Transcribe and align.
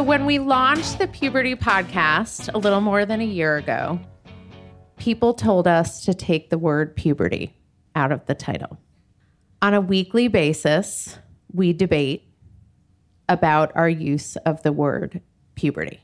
So, 0.00 0.04
when 0.04 0.24
we 0.24 0.38
launched 0.38 0.98
the 0.98 1.08
Puberty 1.08 1.54
podcast 1.54 2.50
a 2.54 2.56
little 2.56 2.80
more 2.80 3.04
than 3.04 3.20
a 3.20 3.26
year 3.26 3.58
ago, 3.58 4.00
people 4.96 5.34
told 5.34 5.68
us 5.68 6.06
to 6.06 6.14
take 6.14 6.48
the 6.48 6.56
word 6.56 6.96
puberty 6.96 7.54
out 7.94 8.10
of 8.10 8.24
the 8.24 8.34
title. 8.34 8.78
On 9.60 9.74
a 9.74 9.80
weekly 9.82 10.28
basis, 10.28 11.18
we 11.52 11.74
debate 11.74 12.24
about 13.28 13.72
our 13.74 13.90
use 13.90 14.36
of 14.36 14.62
the 14.62 14.72
word 14.72 15.20
puberty 15.54 16.00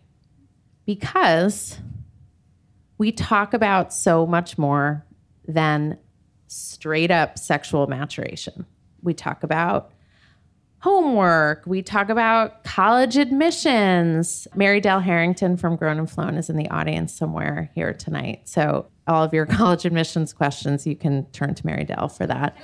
because 0.85 1.79
we 2.99 3.13
talk 3.13 3.55
about 3.55 3.95
so 3.95 4.27
much 4.27 4.59
more 4.59 5.07
than 5.49 5.97
straight 6.49 7.11
up 7.11 7.39
sexual 7.39 7.87
maturation. 7.87 8.67
We 9.01 9.15
talk 9.15 9.43
about 9.43 9.91
homework. 10.79 11.65
We 11.67 11.83
talk 11.83 12.09
about 12.09 12.65
college 12.65 13.17
admissions. 13.17 14.47
Mary 14.55 14.81
Dell 14.81 15.01
Harrington 15.01 15.57
from 15.57 15.77
Grown 15.77 15.99
and 15.99 16.11
Flown 16.11 16.37
is 16.37 16.51
in 16.51 16.57
the 16.57 16.69
audience 16.71 17.13
somewhere 17.13 17.71
here 17.75 17.93
tonight. 17.93 18.49
So, 18.49 18.87
all 19.07 19.23
of 19.23 19.33
your 19.33 19.47
college 19.47 19.85
admissions 19.85 20.33
questions, 20.33 20.87
you 20.87 20.97
can 20.97 21.27
turn 21.33 21.55
to 21.55 21.67
Mary 21.67 21.85
Dell 21.85 22.09
for 22.09 22.27
that. 22.27 22.57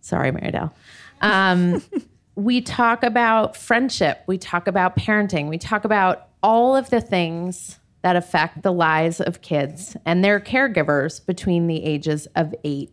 Sorry, 0.00 0.30
Mary 0.32 0.52
Dell. 0.52 0.74
Um, 1.20 1.82
we 2.34 2.60
talk 2.60 3.02
about 3.02 3.56
friendship. 3.56 4.22
We 4.26 4.38
talk 4.38 4.66
about 4.66 4.96
parenting. 4.96 5.48
We 5.48 5.58
talk 5.58 5.84
about 5.84 6.28
all 6.42 6.76
of 6.76 6.90
the 6.90 7.00
things 7.00 7.78
that 8.02 8.16
affect 8.16 8.62
the 8.62 8.72
lives 8.72 9.20
of 9.20 9.42
kids 9.42 9.96
and 10.04 10.24
their 10.24 10.40
caregivers 10.40 11.24
between 11.24 11.68
the 11.68 11.84
ages 11.84 12.26
of 12.34 12.54
8 12.64 12.92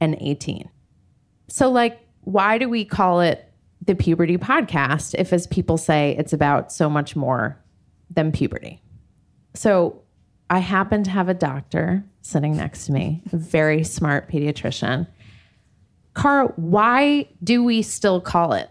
and 0.00 0.16
18. 0.20 0.68
So, 1.48 1.70
like, 1.70 1.98
why 2.22 2.58
do 2.58 2.68
we 2.68 2.84
call 2.84 3.20
it 3.20 3.49
the 3.82 3.94
puberty 3.94 4.36
podcast 4.36 5.14
if, 5.18 5.32
as 5.32 5.46
people 5.46 5.78
say, 5.78 6.14
it's 6.18 6.32
about 6.32 6.72
so 6.72 6.90
much 6.90 7.16
more 7.16 7.58
than 8.10 8.32
puberty. 8.32 8.82
So 9.54 10.02
I 10.50 10.58
happen 10.58 11.02
to 11.04 11.10
have 11.10 11.28
a 11.28 11.34
doctor 11.34 12.04
sitting 12.22 12.56
next 12.56 12.86
to 12.86 12.92
me, 12.92 13.22
a 13.32 13.36
very 13.36 13.84
smart 13.84 14.28
pediatrician. 14.30 15.06
Cara, 16.14 16.52
why 16.56 17.28
do 17.42 17.62
we 17.62 17.82
still 17.82 18.20
call 18.20 18.52
it 18.52 18.68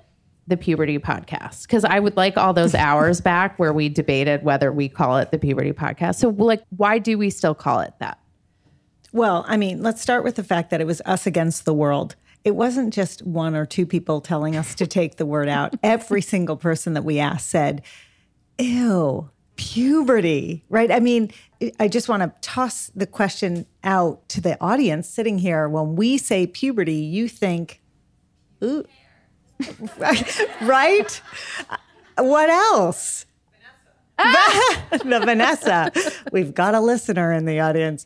the 0.48 0.58
puberty 0.58 1.00
podcast? 1.00 1.64
Because 1.64 1.86
I 1.86 2.00
would 2.00 2.18
like 2.18 2.38
all 2.38 2.54
those 2.54 2.76
hours 2.76 3.22
back 3.22 3.58
where 3.58 3.74
we 3.74 3.90
debated 3.90 4.44
whether 4.44 4.72
we 4.72 4.90
call 4.90 5.18
it 5.18 5.32
the 5.32 5.40
puberty 5.40 5.72
podcast. 5.72 6.16
So, 6.16 6.30
like, 6.30 6.62
why 6.76 7.00
do 7.00 7.18
we 7.18 7.30
still 7.30 7.56
call 7.56 7.80
it 7.80 7.94
that? 8.00 8.20
Well, 9.12 9.44
I 9.48 9.58
mean, 9.58 9.82
let's 9.82 10.02
start 10.02 10.24
with 10.24 10.36
the 10.36 10.44
fact 10.44 10.70
that 10.70 10.82
it 10.82 10.86
was 10.86 11.02
us 11.06 11.26
against 11.26 11.66
the 11.66 11.74
world 11.74 12.16
it 12.50 12.56
wasn't 12.56 12.92
just 12.92 13.24
one 13.28 13.56
or 13.56 13.64
two 13.64 13.86
people 13.86 14.22
telling 14.22 14.56
us 14.56 14.74
to 14.74 14.88
take 14.88 15.18
the 15.18 15.26
word 15.26 15.48
out. 15.48 15.76
Every 15.84 16.24
single 16.24 16.58
person 16.58 16.94
that 16.94 17.04
we 17.04 17.20
asked 17.20 17.48
said, 17.48 17.84
ew, 18.58 19.30
puberty, 19.56 20.66
right? 20.68 20.92
I 20.92 21.00
mean, 21.00 21.30
I 21.80 21.88
just 21.88 22.10
want 22.10 22.24
to 22.24 22.34
toss 22.42 22.88
the 22.96 23.06
question 23.06 23.68
out 23.84 24.28
to 24.30 24.42
the 24.42 24.60
audience 24.60 25.08
sitting 25.08 25.38
here. 25.38 25.70
When 25.70 25.96
we 25.96 26.18
say 26.18 26.48
puberty, 26.48 26.96
you 26.96 27.28
think, 27.30 27.84
ooh, 28.64 28.84
right? 30.62 31.22
What 32.18 32.50
else? 32.50 33.28
Vanessa. 34.20 34.80
The 35.10 35.20
Vanessa. 35.20 35.92
We've 36.32 36.54
got 36.54 36.76
a 36.76 36.82
listener 36.82 37.32
in 37.32 37.46
the 37.46 37.60
audience. 37.60 38.06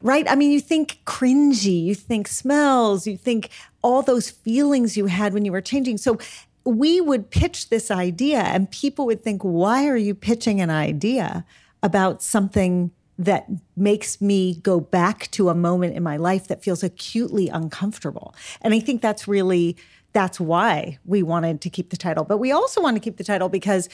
Right? 0.00 0.28
I 0.28 0.34
mean, 0.34 0.50
you 0.50 0.60
think 0.60 1.00
cringy, 1.04 1.82
you 1.82 1.94
think 1.94 2.28
smells, 2.28 3.06
you 3.06 3.16
think 3.16 3.50
all 3.82 4.02
those 4.02 4.30
feelings 4.30 4.96
you 4.96 5.06
had 5.06 5.34
when 5.34 5.44
you 5.44 5.52
were 5.52 5.60
changing. 5.60 5.98
So 5.98 6.18
we 6.64 7.00
would 7.00 7.30
pitch 7.30 7.68
this 7.68 7.90
idea, 7.90 8.38
and 8.38 8.70
people 8.70 9.06
would 9.06 9.22
think, 9.22 9.42
why 9.42 9.86
are 9.88 9.96
you 9.96 10.14
pitching 10.14 10.60
an 10.60 10.70
idea 10.70 11.44
about 11.82 12.22
something 12.22 12.92
that 13.18 13.46
makes 13.76 14.20
me 14.20 14.54
go 14.56 14.80
back 14.80 15.30
to 15.32 15.48
a 15.48 15.54
moment 15.54 15.96
in 15.96 16.02
my 16.02 16.16
life 16.16 16.48
that 16.48 16.62
feels 16.62 16.82
acutely 16.82 17.48
uncomfortable? 17.48 18.34
And 18.60 18.72
I 18.72 18.80
think 18.80 19.02
that's 19.02 19.26
really 19.26 19.76
that's 20.12 20.38
why 20.38 20.98
we 21.04 21.22
wanted 21.22 21.60
to 21.62 21.70
keep 21.70 21.90
the 21.90 21.96
title. 21.96 22.24
But 22.24 22.36
we 22.36 22.52
also 22.52 22.82
want 22.82 22.96
to 22.96 23.00
keep 23.00 23.16
the 23.16 23.24
title 23.24 23.48
because 23.48 23.88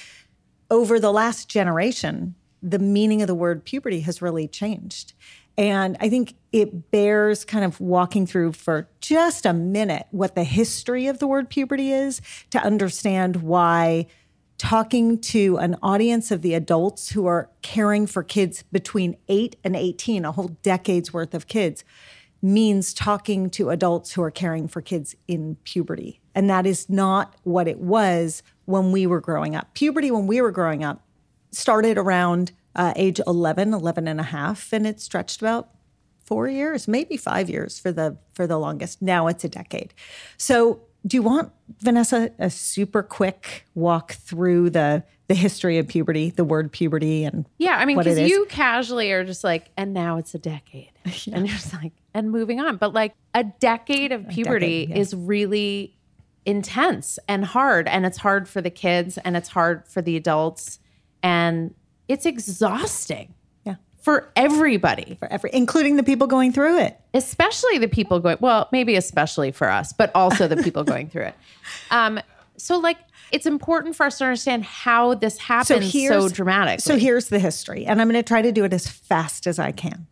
over 0.70 0.98
the 0.98 1.12
last 1.12 1.48
generation, 1.48 2.34
the 2.62 2.78
meaning 2.78 3.22
of 3.22 3.28
the 3.28 3.34
word 3.34 3.64
puberty 3.64 4.00
has 4.00 4.20
really 4.20 4.48
changed. 4.48 5.12
And 5.58 5.96
I 5.98 6.08
think 6.08 6.34
it 6.52 6.92
bears 6.92 7.44
kind 7.44 7.64
of 7.64 7.80
walking 7.80 8.26
through 8.26 8.52
for 8.52 8.88
just 9.00 9.44
a 9.44 9.52
minute 9.52 10.06
what 10.12 10.36
the 10.36 10.44
history 10.44 11.08
of 11.08 11.18
the 11.18 11.26
word 11.26 11.50
puberty 11.50 11.92
is 11.92 12.22
to 12.50 12.62
understand 12.62 13.42
why 13.42 14.06
talking 14.56 15.20
to 15.20 15.56
an 15.58 15.76
audience 15.82 16.30
of 16.30 16.42
the 16.42 16.54
adults 16.54 17.10
who 17.10 17.26
are 17.26 17.50
caring 17.60 18.06
for 18.06 18.22
kids 18.22 18.64
between 18.70 19.16
8 19.28 19.56
and 19.64 19.74
18, 19.74 20.24
a 20.24 20.32
whole 20.32 20.56
decade's 20.62 21.12
worth 21.12 21.34
of 21.34 21.48
kids, 21.48 21.84
means 22.40 22.94
talking 22.94 23.50
to 23.50 23.70
adults 23.70 24.12
who 24.12 24.22
are 24.22 24.30
caring 24.30 24.68
for 24.68 24.80
kids 24.80 25.16
in 25.26 25.56
puberty. 25.64 26.20
And 26.36 26.48
that 26.48 26.66
is 26.66 26.88
not 26.88 27.34
what 27.42 27.66
it 27.66 27.80
was 27.80 28.44
when 28.66 28.92
we 28.92 29.08
were 29.08 29.20
growing 29.20 29.56
up. 29.56 29.74
Puberty, 29.74 30.12
when 30.12 30.28
we 30.28 30.40
were 30.40 30.52
growing 30.52 30.84
up, 30.84 31.04
started 31.50 31.98
around 31.98 32.52
uh, 32.78 32.94
age 32.96 33.20
11, 33.26 33.74
11 33.74 34.08
and 34.08 34.20
a 34.20 34.24
half, 34.24 34.72
and 34.72 34.86
it 34.86 35.00
stretched 35.00 35.42
about 35.42 35.68
four 36.24 36.48
years, 36.48 36.88
maybe 36.88 37.16
five 37.16 37.50
years 37.50 37.78
for 37.78 37.92
the 37.92 38.16
for 38.32 38.46
the 38.46 38.56
longest. 38.56 39.02
Now 39.02 39.26
it's 39.26 39.44
a 39.44 39.48
decade. 39.48 39.92
So 40.38 40.80
do 41.06 41.16
you 41.16 41.22
want 41.22 41.52
Vanessa 41.80 42.30
a 42.38 42.48
super 42.48 43.02
quick 43.02 43.64
walk 43.74 44.12
through 44.12 44.70
the 44.70 45.02
the 45.26 45.34
history 45.34 45.76
of 45.76 45.86
puberty, 45.86 46.30
the 46.30 46.44
word 46.44 46.72
puberty, 46.72 47.24
and 47.24 47.46
Yeah, 47.58 47.76
I 47.76 47.84
mean, 47.84 47.98
because 47.98 48.18
you 48.18 48.46
casually 48.46 49.12
are 49.12 49.24
just 49.24 49.44
like, 49.44 49.70
and 49.76 49.92
now 49.92 50.16
it's 50.16 50.34
a 50.34 50.38
decade. 50.38 50.92
And 51.32 51.46
you're 51.46 51.56
just 51.56 51.74
like, 51.74 51.92
and 52.14 52.30
moving 52.30 52.60
on. 52.60 52.76
But 52.76 52.92
like 52.94 53.14
a 53.34 53.44
decade 53.44 54.12
of 54.12 54.28
puberty 54.28 54.86
decade, 54.86 54.96
yeah. 54.96 55.02
is 55.02 55.14
really 55.14 55.96
intense 56.46 57.18
and 57.28 57.44
hard. 57.44 57.88
And 57.88 58.06
it's 58.06 58.18
hard 58.18 58.48
for 58.48 58.60
the 58.60 58.70
kids 58.70 59.18
and 59.18 59.36
it's 59.36 59.48
hard 59.48 59.86
for 59.88 60.00
the 60.00 60.16
adults. 60.16 60.78
And 61.22 61.74
it's 62.08 62.26
exhausting 62.26 63.34
yeah, 63.64 63.76
for 64.00 64.30
everybody, 64.34 65.16
for 65.18 65.30
every, 65.30 65.50
including 65.52 65.96
the 65.96 66.02
people 66.02 66.26
going 66.26 66.52
through 66.52 66.78
it. 66.80 66.98
especially 67.14 67.78
the 67.78 67.88
people 67.88 68.18
going, 68.20 68.38
well, 68.40 68.68
maybe 68.72 68.96
especially 68.96 69.50
for 69.52 69.68
us, 69.70 69.92
but 69.92 70.10
also 70.14 70.48
the 70.48 70.56
people 70.56 70.84
going 70.94 71.08
through 71.08 71.24
it. 71.26 71.34
Um, 71.90 72.20
so 72.56 72.78
like 72.78 72.96
it's 73.30 73.46
important 73.46 73.94
for 73.94 74.06
us 74.06 74.18
to 74.18 74.24
understand 74.24 74.64
how 74.64 75.14
this 75.14 75.38
happens 75.38 75.92
so, 75.92 76.28
dramatically. 76.28 76.80
So 76.80 76.96
here's 76.96 77.28
the 77.28 77.38
history, 77.38 77.84
and 77.86 78.00
I'm 78.00 78.08
going 78.08 78.22
to 78.22 78.26
try 78.26 78.40
to 78.42 78.52
do 78.52 78.64
it 78.64 78.72
as 78.72 78.88
fast 78.88 79.46
as 79.46 79.58
I 79.58 79.70
can. 79.70 80.06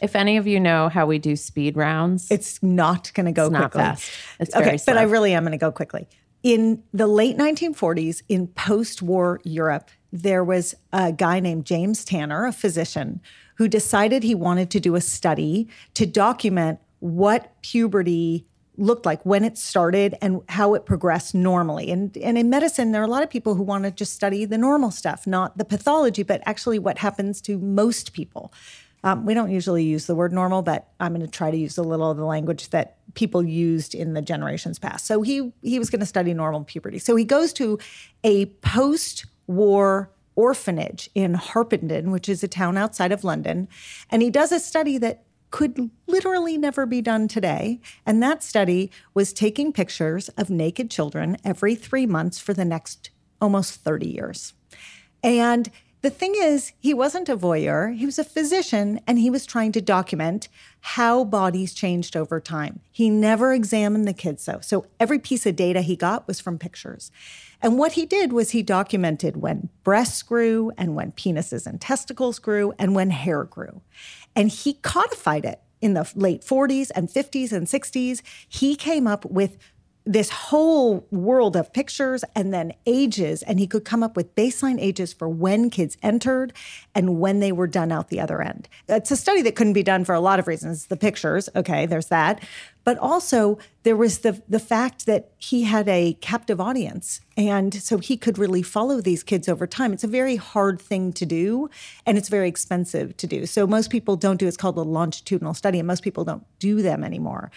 if 0.00 0.14
any 0.14 0.36
of 0.36 0.46
you 0.46 0.60
know 0.60 0.88
how 0.88 1.06
we 1.06 1.18
do 1.18 1.34
speed 1.34 1.76
rounds, 1.76 2.30
It's 2.30 2.62
not 2.62 3.12
going 3.14 3.26
to 3.26 3.32
go 3.32 3.48
not 3.48 3.72
quickly. 3.72 3.80
fast. 3.80 4.10
It's 4.38 4.54
okay, 4.54 4.78
but 4.86 4.96
I 4.96 5.02
really 5.02 5.32
am 5.34 5.42
going 5.42 5.52
to 5.52 5.58
go 5.58 5.72
quickly. 5.72 6.06
In 6.42 6.84
the 6.94 7.08
late 7.08 7.36
1940s, 7.36 8.22
in 8.28 8.46
post-war 8.46 9.40
Europe, 9.42 9.90
there 10.12 10.44
was 10.44 10.74
a 10.92 11.12
guy 11.12 11.40
named 11.40 11.64
James 11.64 12.04
Tanner, 12.04 12.46
a 12.46 12.52
physician, 12.52 13.20
who 13.56 13.68
decided 13.68 14.22
he 14.22 14.34
wanted 14.34 14.70
to 14.70 14.80
do 14.80 14.94
a 14.94 15.00
study 15.00 15.68
to 15.94 16.06
document 16.06 16.78
what 17.00 17.60
puberty 17.62 18.46
looked 18.78 19.06
like 19.06 19.24
when 19.24 19.42
it 19.44 19.56
started 19.56 20.16
and 20.20 20.42
how 20.48 20.74
it 20.74 20.84
progressed 20.84 21.34
normally. 21.34 21.90
And, 21.90 22.16
and 22.18 22.36
in 22.36 22.50
medicine, 22.50 22.92
there 22.92 23.00
are 23.00 23.06
a 23.06 23.10
lot 23.10 23.22
of 23.22 23.30
people 23.30 23.54
who 23.54 23.62
want 23.62 23.84
to 23.84 23.90
just 23.90 24.12
study 24.12 24.44
the 24.44 24.58
normal 24.58 24.90
stuff, 24.90 25.26
not 25.26 25.56
the 25.56 25.64
pathology, 25.64 26.22
but 26.22 26.42
actually 26.44 26.78
what 26.78 26.98
happens 26.98 27.40
to 27.42 27.58
most 27.58 28.12
people. 28.12 28.52
Um, 29.04 29.24
we 29.24 29.34
don't 29.34 29.50
usually 29.50 29.84
use 29.84 30.06
the 30.06 30.14
word 30.14 30.32
normal, 30.32 30.62
but 30.62 30.88
I'm 30.98 31.14
going 31.14 31.24
to 31.24 31.30
try 31.30 31.50
to 31.50 31.56
use 31.56 31.78
a 31.78 31.82
little 31.82 32.10
of 32.10 32.16
the 32.16 32.24
language 32.24 32.70
that 32.70 32.96
people 33.14 33.42
used 33.42 33.94
in 33.94 34.14
the 34.14 34.22
generations 34.22 34.78
past. 34.78 35.06
So 35.06 35.22
he 35.22 35.52
he 35.62 35.78
was 35.78 35.90
going 35.90 36.00
to 36.00 36.06
study 36.06 36.34
normal 36.34 36.64
puberty. 36.64 36.98
So 36.98 37.14
he 37.14 37.24
goes 37.24 37.52
to 37.54 37.78
a 38.24 38.46
post-war 39.46 40.10
orphanage 40.34 41.08
in 41.14 41.34
Harpenden, 41.34 42.10
which 42.10 42.28
is 42.28 42.42
a 42.42 42.48
town 42.48 42.76
outside 42.76 43.12
of 43.12 43.24
London, 43.24 43.68
and 44.10 44.22
he 44.22 44.30
does 44.30 44.52
a 44.52 44.60
study 44.60 44.98
that 44.98 45.22
could 45.50 45.90
literally 46.06 46.58
never 46.58 46.84
be 46.84 47.00
done 47.00 47.28
today. 47.28 47.80
And 48.04 48.22
that 48.22 48.42
study 48.42 48.90
was 49.14 49.32
taking 49.32 49.72
pictures 49.72 50.28
of 50.30 50.50
naked 50.50 50.90
children 50.90 51.38
every 51.44 51.74
three 51.76 52.04
months 52.04 52.38
for 52.38 52.52
the 52.52 52.64
next 52.64 53.10
almost 53.40 53.80
30 53.82 54.08
years. 54.08 54.52
And 55.22 55.70
the 56.02 56.10
thing 56.10 56.34
is, 56.36 56.72
he 56.78 56.92
wasn't 56.92 57.28
a 57.28 57.36
voyeur, 57.36 57.96
he 57.96 58.04
was 58.04 58.18
a 58.18 58.24
physician, 58.24 59.00
and 59.06 59.18
he 59.18 59.30
was 59.30 59.46
trying 59.46 59.72
to 59.72 59.80
document 59.80 60.48
how 60.80 61.24
bodies 61.24 61.72
changed 61.72 62.16
over 62.16 62.40
time. 62.40 62.80
He 62.92 63.08
never 63.08 63.54
examined 63.54 64.06
the 64.06 64.12
kids, 64.12 64.44
though. 64.44 64.60
So 64.60 64.86
every 65.00 65.18
piece 65.18 65.46
of 65.46 65.56
data 65.56 65.80
he 65.80 65.96
got 65.96 66.26
was 66.26 66.40
from 66.40 66.58
pictures. 66.58 67.10
And 67.62 67.78
what 67.78 67.92
he 67.92 68.06
did 68.06 68.32
was 68.32 68.50
he 68.50 68.62
documented 68.62 69.36
when 69.36 69.68
breasts 69.82 70.22
grew, 70.22 70.72
and 70.76 70.94
when 70.94 71.12
penises 71.12 71.66
and 71.66 71.80
testicles 71.80 72.38
grew, 72.38 72.72
and 72.78 72.94
when 72.94 73.10
hair 73.10 73.44
grew. 73.44 73.82
And 74.34 74.50
he 74.50 74.74
codified 74.74 75.44
it 75.44 75.60
in 75.80 75.94
the 75.94 76.10
late 76.14 76.42
40s 76.42 76.90
and 76.94 77.08
50s 77.08 77.52
and 77.52 77.66
60s. 77.66 78.22
He 78.48 78.76
came 78.76 79.06
up 79.06 79.24
with 79.24 79.56
this 80.06 80.30
whole 80.30 81.04
world 81.10 81.56
of 81.56 81.72
pictures 81.72 82.24
and 82.36 82.54
then 82.54 82.72
ages 82.86 83.42
and 83.42 83.58
he 83.58 83.66
could 83.66 83.84
come 83.84 84.04
up 84.04 84.16
with 84.16 84.34
baseline 84.36 84.80
ages 84.80 85.12
for 85.12 85.28
when 85.28 85.68
kids 85.68 85.96
entered 86.00 86.52
and 86.94 87.18
when 87.18 87.40
they 87.40 87.50
were 87.50 87.66
done 87.66 87.90
out 87.90 88.08
the 88.08 88.20
other 88.20 88.40
end 88.40 88.68
it's 88.88 89.10
a 89.10 89.16
study 89.16 89.42
that 89.42 89.56
couldn't 89.56 89.72
be 89.72 89.82
done 89.82 90.04
for 90.04 90.14
a 90.14 90.20
lot 90.20 90.38
of 90.38 90.46
reasons 90.46 90.86
the 90.86 90.96
pictures 90.96 91.48
okay 91.56 91.86
there's 91.86 92.06
that 92.06 92.40
but 92.86 92.96
also 92.98 93.58
there 93.82 93.96
was 93.96 94.20
the 94.20 94.40
the 94.48 94.60
fact 94.60 95.06
that 95.06 95.32
he 95.36 95.64
had 95.64 95.88
a 95.88 96.14
captive 96.22 96.60
audience 96.60 97.20
and 97.36 97.74
so 97.74 97.98
he 97.98 98.16
could 98.16 98.38
really 98.38 98.62
follow 98.62 99.00
these 99.00 99.24
kids 99.24 99.48
over 99.48 99.66
time. 99.66 99.92
It's 99.92 100.04
a 100.04 100.18
very 100.20 100.36
hard 100.36 100.80
thing 100.80 101.12
to 101.14 101.26
do 101.26 101.68
and 102.06 102.16
it's 102.16 102.28
very 102.28 102.48
expensive 102.48 103.16
to 103.16 103.26
do. 103.26 103.44
So 103.44 103.66
most 103.66 103.90
people 103.90 104.16
don't 104.16 104.38
do 104.38 104.46
it's 104.46 104.56
called 104.56 104.78
a 104.78 104.82
longitudinal 104.82 105.52
study 105.52 105.80
and 105.80 105.86
most 105.86 106.04
people 106.04 106.24
don't 106.24 106.46
do 106.60 106.80
them 106.80 107.02
anymore. 107.02 107.50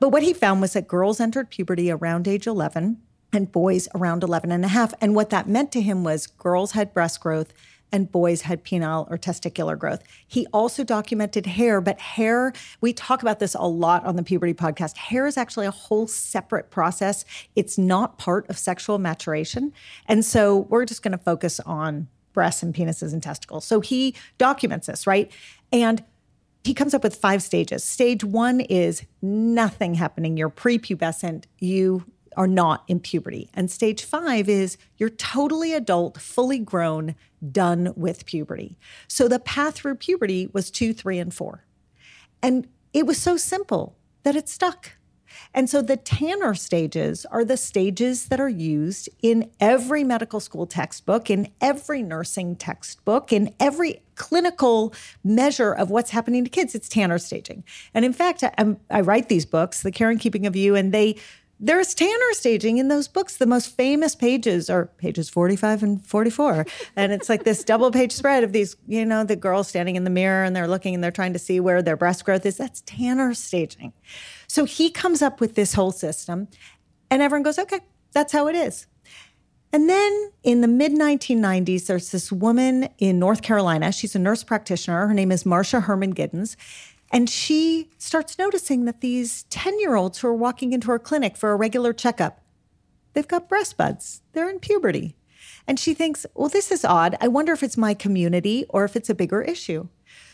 But 0.00 0.08
what 0.08 0.24
he 0.24 0.32
found 0.32 0.60
was 0.60 0.72
that 0.72 0.88
girls 0.88 1.20
entered 1.20 1.48
puberty 1.48 1.88
around 1.88 2.26
age 2.26 2.48
11 2.48 3.00
and 3.32 3.52
boys 3.52 3.88
around 3.94 4.24
11 4.24 4.50
and 4.50 4.64
a 4.64 4.68
half. 4.68 4.92
And 5.00 5.14
what 5.14 5.30
that 5.30 5.48
meant 5.48 5.70
to 5.72 5.80
him 5.80 6.02
was 6.02 6.26
girls 6.26 6.72
had 6.72 6.92
breast 6.92 7.20
growth 7.20 7.54
and 7.92 8.10
boys 8.10 8.42
had 8.42 8.64
penile 8.64 9.08
or 9.10 9.18
testicular 9.18 9.78
growth. 9.78 10.02
He 10.26 10.46
also 10.52 10.82
documented 10.82 11.46
hair, 11.46 11.80
but 11.80 12.00
hair, 12.00 12.52
we 12.80 12.92
talk 12.92 13.22
about 13.22 13.38
this 13.38 13.54
a 13.54 13.66
lot 13.66 14.04
on 14.04 14.16
the 14.16 14.22
puberty 14.22 14.54
podcast. 14.54 14.96
Hair 14.96 15.26
is 15.26 15.36
actually 15.36 15.66
a 15.66 15.70
whole 15.70 16.06
separate 16.06 16.70
process. 16.70 17.24
It's 17.54 17.78
not 17.78 18.18
part 18.18 18.48
of 18.48 18.58
sexual 18.58 18.98
maturation. 18.98 19.72
And 20.06 20.24
so 20.24 20.60
we're 20.70 20.86
just 20.86 21.02
going 21.02 21.12
to 21.12 21.18
focus 21.18 21.60
on 21.60 22.08
breasts 22.32 22.62
and 22.62 22.74
penises 22.74 23.12
and 23.12 23.22
testicles. 23.22 23.64
So 23.64 23.80
he 23.80 24.14
documents 24.38 24.86
this, 24.86 25.06
right? 25.06 25.30
And 25.70 26.02
he 26.64 26.74
comes 26.74 26.94
up 26.94 27.02
with 27.02 27.16
five 27.16 27.42
stages. 27.42 27.82
Stage 27.84 28.24
one 28.24 28.60
is 28.60 29.02
nothing 29.20 29.94
happening. 29.94 30.36
You're 30.36 30.50
prepubescent. 30.50 31.44
You 31.58 32.04
are 32.36 32.46
not 32.46 32.84
in 32.88 33.00
puberty. 33.00 33.50
And 33.54 33.70
stage 33.70 34.04
five 34.04 34.48
is 34.48 34.76
you're 34.98 35.08
totally 35.08 35.74
adult, 35.74 36.20
fully 36.20 36.58
grown, 36.58 37.14
done 37.50 37.92
with 37.96 38.26
puberty. 38.26 38.78
So 39.08 39.28
the 39.28 39.40
path 39.40 39.74
through 39.74 39.96
puberty 39.96 40.48
was 40.52 40.70
two, 40.70 40.92
three, 40.92 41.18
and 41.18 41.32
four. 41.32 41.64
And 42.42 42.68
it 42.92 43.06
was 43.06 43.18
so 43.18 43.36
simple 43.36 43.96
that 44.22 44.36
it 44.36 44.48
stuck. 44.48 44.92
And 45.54 45.68
so 45.68 45.82
the 45.82 45.96
Tanner 45.96 46.54
stages 46.54 47.24
are 47.26 47.44
the 47.44 47.56
stages 47.56 48.26
that 48.26 48.40
are 48.40 48.48
used 48.48 49.08
in 49.22 49.50
every 49.60 50.04
medical 50.04 50.40
school 50.40 50.66
textbook, 50.66 51.30
in 51.30 51.50
every 51.60 52.02
nursing 52.02 52.56
textbook, 52.56 53.32
in 53.32 53.54
every 53.58 54.02
clinical 54.14 54.92
measure 55.24 55.72
of 55.72 55.90
what's 55.90 56.10
happening 56.10 56.44
to 56.44 56.50
kids. 56.50 56.74
It's 56.74 56.88
Tanner 56.88 57.18
staging. 57.18 57.64
And 57.94 58.04
in 58.04 58.12
fact, 58.12 58.44
I, 58.44 58.76
I 58.90 59.00
write 59.00 59.28
these 59.28 59.46
books, 59.46 59.82
The 59.82 59.90
Care 59.90 60.10
and 60.10 60.20
Keeping 60.20 60.46
of 60.46 60.54
You, 60.54 60.74
and 60.74 60.92
they 60.92 61.16
there's 61.64 61.94
Tanner 61.94 62.32
staging 62.32 62.78
in 62.78 62.88
those 62.88 63.06
books. 63.06 63.36
The 63.36 63.46
most 63.46 63.68
famous 63.76 64.16
pages 64.16 64.68
are 64.68 64.86
pages 64.98 65.30
45 65.30 65.84
and 65.84 66.04
44. 66.04 66.66
And 66.96 67.12
it's 67.12 67.28
like 67.28 67.44
this 67.44 67.62
double 67.62 67.92
page 67.92 68.10
spread 68.10 68.42
of 68.42 68.52
these, 68.52 68.76
you 68.88 69.06
know, 69.06 69.22
the 69.22 69.36
girls 69.36 69.68
standing 69.68 69.94
in 69.94 70.02
the 70.02 70.10
mirror 70.10 70.42
and 70.42 70.56
they're 70.56 70.66
looking 70.66 70.92
and 70.92 71.02
they're 71.02 71.12
trying 71.12 71.32
to 71.34 71.38
see 71.38 71.60
where 71.60 71.80
their 71.80 71.96
breast 71.96 72.24
growth 72.24 72.44
is. 72.44 72.56
That's 72.56 72.82
Tanner 72.84 73.32
staging. 73.32 73.92
So 74.48 74.64
he 74.64 74.90
comes 74.90 75.22
up 75.22 75.40
with 75.40 75.54
this 75.54 75.74
whole 75.74 75.92
system 75.92 76.48
and 77.10 77.22
everyone 77.22 77.44
goes, 77.44 77.60
okay, 77.60 77.80
that's 78.10 78.32
how 78.32 78.48
it 78.48 78.56
is. 78.56 78.88
And 79.72 79.88
then 79.88 80.32
in 80.42 80.60
the 80.62 80.68
mid 80.68 80.92
1990s, 80.92 81.86
there's 81.86 82.10
this 82.10 82.30
woman 82.30 82.88
in 82.98 83.18
North 83.18 83.40
Carolina. 83.40 83.92
She's 83.92 84.14
a 84.14 84.18
nurse 84.18 84.42
practitioner. 84.42 85.06
Her 85.06 85.14
name 85.14 85.32
is 85.32 85.46
Marcia 85.46 85.80
Herman 85.80 86.14
Giddens. 86.14 86.56
And 87.12 87.28
she 87.28 87.90
starts 87.98 88.38
noticing 88.38 88.86
that 88.86 89.02
these 89.02 89.44
10 89.44 89.78
year 89.78 89.94
olds 89.94 90.18
who 90.18 90.28
are 90.28 90.34
walking 90.34 90.72
into 90.72 90.88
her 90.88 90.98
clinic 90.98 91.36
for 91.36 91.52
a 91.52 91.56
regular 91.56 91.92
checkup, 91.92 92.40
they've 93.12 93.28
got 93.28 93.48
breast 93.48 93.76
buds. 93.76 94.22
They're 94.32 94.48
in 94.48 94.58
puberty. 94.58 95.14
And 95.68 95.78
she 95.78 95.94
thinks, 95.94 96.24
well, 96.34 96.48
this 96.48 96.72
is 96.72 96.84
odd. 96.84 97.16
I 97.20 97.28
wonder 97.28 97.52
if 97.52 97.62
it's 97.62 97.76
my 97.76 97.94
community 97.94 98.64
or 98.70 98.84
if 98.84 98.96
it's 98.96 99.10
a 99.10 99.14
bigger 99.14 99.42
issue. 99.42 99.88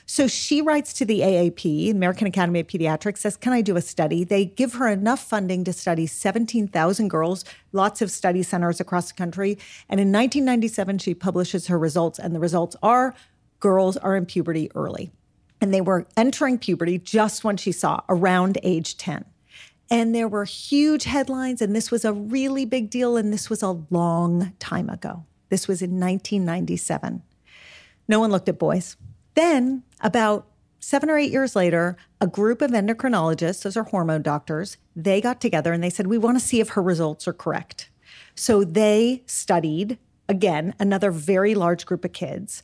So 0.07 0.27
she 0.27 0.63
writes 0.63 0.95
to 0.95 1.05
the 1.05 1.21
AAP, 1.21 1.91
American 1.91 2.27
Academy 2.27 2.61
of 2.61 2.67
Pediatrics, 2.67 3.19
says, 3.19 3.37
Can 3.37 3.53
I 3.53 3.61
do 3.61 3.77
a 3.77 3.83
study? 3.83 4.25
They 4.25 4.47
give 4.47 4.73
her 4.75 4.89
enough 4.89 5.21
funding 5.21 5.65
to 5.65 5.73
study 5.75 6.07
17,000 6.07 7.09
girls, 7.09 7.45
lots 7.73 8.01
of 8.01 8.11
study 8.11 8.43
centers 8.43 8.81
across 8.81 9.09
the 9.09 9.19
country. 9.19 9.59
And 9.87 10.01
in 10.01 10.09
1997, 10.11 10.99
she 10.99 11.13
publishes 11.13 11.67
her 11.67 11.79
results, 11.79 12.19
and 12.19 12.35
the 12.35 12.41
results 12.41 12.75
are 12.83 13.15
girls 13.61 13.99
are 13.99 14.17
in 14.17 14.25
puberty 14.25 14.71
early. 14.75 15.11
And 15.61 15.75
they 15.75 15.81
were 15.81 16.07
entering 16.17 16.59
puberty 16.59 16.99
just 16.99 17.45
when 17.45 17.57
she 17.57 17.73
saw 17.73 18.03
around 18.09 18.59
age 18.63 18.97
10. 18.97 19.25
And 19.91 20.15
there 20.15 20.29
were 20.29 20.45
huge 20.45 21.05
headlines, 21.05 21.63
and 21.63 21.75
this 21.75 21.91
was 21.91 22.05
a 22.05 22.13
really 22.13 22.65
big 22.65 22.91
deal. 22.91 23.17
And 23.17 23.33
this 23.33 23.49
was 23.49 23.63
a 23.63 23.81
long 23.91 24.53
time 24.59 24.91
ago. 24.91 25.25
This 25.49 25.67
was 25.67 25.81
in 25.81 25.99
1997. 25.99 27.23
No 28.07 28.21
one 28.21 28.31
looked 28.31 28.49
at 28.49 28.59
boys. 28.59 28.97
Then, 29.35 29.83
about 30.01 30.47
seven 30.81 31.11
or 31.11 31.19
eight 31.19 31.33
years 31.33 31.57
later, 31.57 31.97
a 32.21 32.27
group 32.27 32.63
of 32.63 32.71
endocrinologists, 32.73 33.63
those 33.63 33.77
are 33.77 33.85
hormone 33.85 34.23
doctors, 34.23 34.77
they 34.95 35.21
got 35.21 35.41
together 35.41 35.73
and 35.73 35.83
they 35.83 35.91
said, 35.91 36.07
We 36.07 36.19
want 36.19 36.39
to 36.39 36.45
see 36.45 36.61
if 36.61 36.71
her 36.71 36.83
results 36.83 37.27
are 37.29 37.33
correct. 37.33 37.91
So 38.35 38.65
they 38.65 39.23
studied, 39.27 39.99
again, 40.29 40.75
another 40.79 41.11
very 41.11 41.55
large 41.55 41.87
group 41.87 42.05
of 42.05 42.13
kids. 42.13 42.63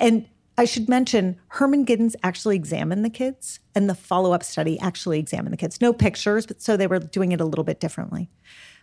And 0.00 0.28
I 0.58 0.64
should 0.64 0.88
mention, 0.88 1.38
Herman 1.48 1.84
Giddens 1.84 2.14
actually 2.22 2.56
examined 2.56 3.04
the 3.04 3.10
kids, 3.10 3.60
and 3.74 3.90
the 3.90 3.94
follow 3.94 4.32
up 4.32 4.42
study 4.42 4.78
actually 4.80 5.18
examined 5.18 5.52
the 5.52 5.58
kids. 5.58 5.80
No 5.80 5.92
pictures, 5.92 6.46
but 6.46 6.62
so 6.62 6.76
they 6.76 6.86
were 6.86 6.98
doing 6.98 7.32
it 7.32 7.40
a 7.40 7.44
little 7.44 7.64
bit 7.64 7.78
differently. 7.78 8.30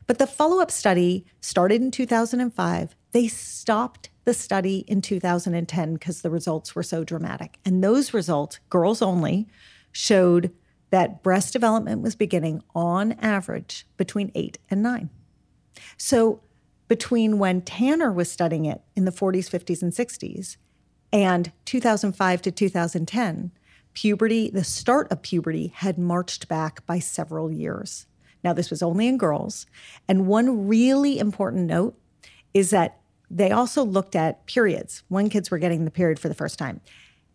But 0.06 0.20
the 0.20 0.28
follow 0.28 0.62
up 0.62 0.70
study 0.70 1.26
started 1.42 1.82
in 1.82 1.90
2005. 1.90 2.96
They 3.12 3.28
stopped 3.28 4.10
the 4.26 4.34
study 4.34 4.80
in 4.88 5.02
2010 5.02 5.94
because 5.94 6.22
the 6.22 6.30
results 6.30 6.76
were 6.76 6.84
so 6.84 7.04
dramatic. 7.04 7.58
And 7.66 7.84
those 7.84 8.14
results, 8.14 8.60
girls 8.70 9.02
only, 9.02 9.48
showed 9.92 10.52
that 10.92 11.24
breast 11.24 11.54
development 11.54 12.02
was 12.02 12.16
beginning 12.16 12.62
on 12.76 13.14
average 13.14 13.88
between 13.98 14.32
eight 14.36 14.60
and 14.70 14.84
nine. 14.84 15.10
So, 15.98 16.42
between 16.88 17.40
when 17.40 17.62
Tanner 17.62 18.12
was 18.12 18.30
studying 18.30 18.66
it 18.66 18.82
in 18.96 19.06
the 19.06 19.12
40s, 19.12 19.50
50s, 19.50 19.82
and 19.82 19.92
60s 19.92 20.58
and 21.14 21.52
2005 21.66 22.42
to 22.42 22.52
2010, 22.52 23.52
puberty, 23.94 24.50
the 24.50 24.64
start 24.64 25.10
of 25.12 25.22
puberty, 25.22 25.68
had 25.68 26.00
marched 26.00 26.48
back 26.48 26.84
by 26.88 26.98
several 26.98 27.52
years. 27.52 28.08
Now, 28.44 28.52
this 28.52 28.72
was 28.72 28.82
only 28.82 29.08
in 29.08 29.18
girls. 29.18 29.68
And 30.10 30.28
one 30.28 30.68
really 30.68 31.20
important 31.20 31.68
note 31.68 31.96
is 32.54 32.72
that 32.72 33.00
they 33.30 33.52
also 33.52 33.84
looked 33.84 34.16
at 34.16 34.46
periods 34.48 35.04
when 35.08 35.30
kids 35.30 35.50
were 35.50 35.60
getting 35.60 35.86
the 35.86 35.92
period 35.92 36.20
for 36.20 36.28
the 36.28 36.36
first 36.36 36.58
time. 36.58 36.82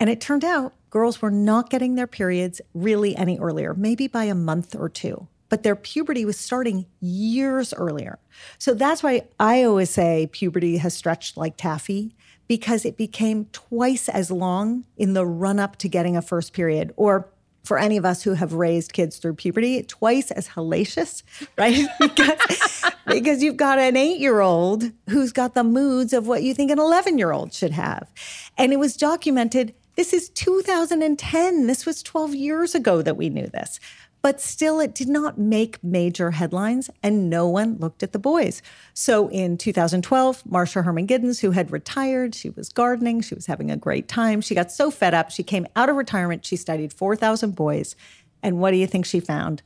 And 0.00 0.11
it 0.11 0.20
turned 0.20 0.44
out 0.44 0.75
girls 0.90 1.23
were 1.23 1.30
not 1.30 1.70
getting 1.70 1.94
their 1.94 2.06
periods 2.06 2.61
really 2.75 3.16
any 3.16 3.38
earlier, 3.38 3.75
maybe 3.75 4.08
by 4.08 4.25
a 4.25 4.35
month 4.35 4.75
or 4.76 4.88
two 4.88 5.28
but 5.49 5.62
their 5.62 5.76
puberty 5.76 6.25
was 6.25 6.38
starting 6.38 6.87
years 7.00 7.73
earlier. 7.75 8.18
So 8.58 8.75
that's 8.75 9.02
why 9.02 9.23
I 9.40 9.62
always 9.62 9.90
say 9.90 10.28
puberty 10.30 10.76
has 10.78 10.94
stretched 10.94 11.37
like 11.37 11.56
taffy 11.56 12.14
because 12.49 12.85
it 12.85 12.97
became 12.97 13.47
twice 13.52 14.09
as 14.09 14.31
long 14.31 14.85
in 14.97 15.12
the 15.12 15.26
run 15.26 15.61
up 15.61 15.76
to 15.76 15.88
getting 15.88 16.17
a 16.17 16.23
first 16.23 16.52
period 16.52 16.93
or 16.97 17.28
for 17.69 17.78
any 17.78 17.99
of 17.99 18.05
us 18.07 18.23
who 18.23 18.33
have 18.33 18.55
raised 18.55 18.95
kids 18.95 19.19
through 19.19 19.35
puberty, 19.35 19.83
twice 19.83 20.31
as 20.31 20.49
hellacious, 20.49 21.23
right? 21.59 21.87
because, 22.00 22.85
because 23.07 23.43
you've 23.43 23.59
got 23.59 23.78
an 23.78 23.95
eight 23.95 24.19
year 24.19 24.40
old 24.40 24.85
who's 25.11 25.33
got 25.33 25.55
the 25.55 25.62
moods 25.62 26.14
of 26.14 26.26
what 26.26 26.43
you 26.43 26.55
think 26.55 26.71
an 26.71 26.78
11 26.78 27.19
year 27.19 27.31
old 27.31 27.52
should 27.52 27.73
have. 27.73 28.11
And 28.57 28.73
it 28.73 28.78
was 28.78 28.97
documented. 28.97 29.75
This 29.99 30.12
is 30.12 30.28
2010. 30.28 31.67
This 31.67 31.85
was 31.85 32.05
12 32.05 32.33
years 32.33 32.76
ago 32.76 33.02
that 33.02 33.17
we 33.17 33.28
knew 33.31 33.49
this. 33.49 33.81
But 34.23 34.40
still, 34.40 34.78
it 34.78 34.95
did 34.95 35.09
not 35.09 35.38
make 35.38 35.83
major 35.83 36.31
headlines, 36.31 36.88
and 37.02 37.28
no 37.28 37.49
one 37.49 37.78
looked 37.78 38.05
at 38.05 38.12
the 38.12 38.19
boys. 38.21 38.62
So 38.95 39.26
in 39.26 39.59
2012, 39.59 40.47
Marcia 40.47 40.83
Herman 40.83 41.09
Giddens, 41.09 41.40
who 41.40 41.50
had 41.50 41.73
retired, 41.73 42.37
she 42.37 42.49
was 42.49 42.69
gardening, 42.69 43.23
she 43.23 43.35
was 43.35 43.47
having 43.47 43.73
a 43.73 43.76
great 43.76 44.07
time. 44.07 44.40
She 44.40 44.55
got 44.55 44.71
so 44.71 44.93
fed 44.93 45.14
up, 45.14 45.33
she 45.33 45.43
came 45.43 45.67
out 45.75 45.88
of 45.88 45.97
retirement, 45.97 46.47
she 46.47 46.55
studied 46.55 46.93
4,000 46.93 47.57
boys. 47.57 47.97
And 48.40 48.61
what 48.61 48.71
do 48.71 48.76
you 48.76 48.87
think 48.87 49.05
she 49.05 49.19
found? 49.19 49.64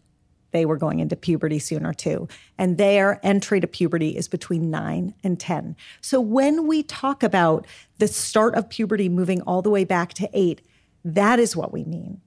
They 0.53 0.65
were 0.65 0.77
going 0.77 1.01
into 1.01 1.17
puberty 1.17 1.59
sooner 1.59 1.93
too. 1.93 2.29
And 2.57 2.79
their 2.79 3.21
entry 3.23 3.61
to 3.61 3.67
puberty 3.67 4.17
is 4.17 4.29
between 4.29 4.71
nine 4.71 5.15
and 5.25 5.41
10. 5.41 5.77
So 6.01 6.21
when 6.21 6.67
we 6.67 6.83
talk 6.83 7.23
about 7.23 7.67
the 7.99 8.09
start 8.09 8.55
of 8.55 8.69
puberty 8.69 9.09
moving 9.09 9.43
all 9.43 9.63
the 9.63 9.71
way 9.71 9.85
back 9.85 10.15
to 10.15 10.31
eight, 10.33 10.61
that 11.05 11.39
is 11.39 11.57
what 11.57 11.73
we 11.73 11.85
mean. 11.85 12.21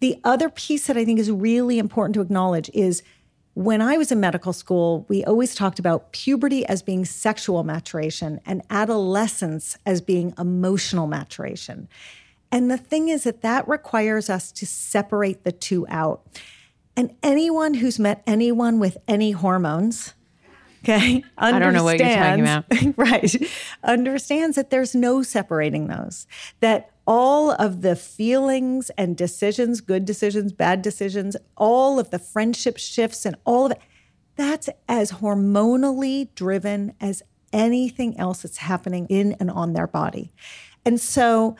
The 0.00 0.20
other 0.24 0.50
piece 0.50 0.86
that 0.88 0.98
I 0.98 1.04
think 1.04 1.18
is 1.18 1.30
really 1.30 1.78
important 1.78 2.14
to 2.14 2.20
acknowledge 2.20 2.70
is 2.74 3.02
when 3.54 3.80
I 3.80 3.96
was 3.96 4.10
in 4.10 4.18
medical 4.18 4.52
school, 4.52 5.06
we 5.08 5.24
always 5.24 5.54
talked 5.54 5.78
about 5.78 6.12
puberty 6.12 6.66
as 6.66 6.82
being 6.82 7.04
sexual 7.04 7.62
maturation 7.62 8.40
and 8.44 8.62
adolescence 8.68 9.78
as 9.86 10.00
being 10.00 10.34
emotional 10.38 11.06
maturation. 11.06 11.88
And 12.50 12.70
the 12.70 12.76
thing 12.76 13.08
is 13.08 13.24
that 13.24 13.42
that 13.42 13.66
requires 13.68 14.28
us 14.28 14.50
to 14.52 14.66
separate 14.66 15.44
the 15.44 15.52
two 15.52 15.86
out. 15.88 16.22
And 16.96 17.14
anyone 17.22 17.74
who's 17.74 17.98
met 17.98 18.22
anyone 18.26 18.78
with 18.78 18.98
any 19.08 19.32
hormones, 19.32 20.14
okay, 20.82 21.24
I 21.38 21.58
don't 21.58 21.72
know 21.72 21.84
what 21.84 21.98
you're 21.98 22.08
talking 22.08 22.40
about. 22.40 22.64
right, 22.96 23.34
understands 23.82 24.56
that 24.56 24.70
there's 24.70 24.94
no 24.94 25.22
separating 25.22 25.88
those. 25.88 26.26
That 26.60 26.90
all 27.06 27.50
of 27.52 27.82
the 27.82 27.96
feelings 27.96 28.90
and 28.90 29.16
decisions, 29.16 29.80
good 29.80 30.04
decisions, 30.04 30.52
bad 30.52 30.82
decisions, 30.82 31.36
all 31.56 31.98
of 31.98 32.10
the 32.10 32.18
friendship 32.18 32.78
shifts 32.78 33.26
and 33.26 33.36
all 33.44 33.66
of 33.66 33.72
it, 33.72 33.80
that's 34.36 34.68
as 34.88 35.12
hormonally 35.12 36.28
driven 36.34 36.94
as 37.00 37.22
anything 37.52 38.18
else 38.18 38.42
that's 38.42 38.58
happening 38.58 39.06
in 39.08 39.32
and 39.34 39.50
on 39.50 39.72
their 39.72 39.86
body. 39.86 40.32
And 40.84 41.00
so 41.00 41.56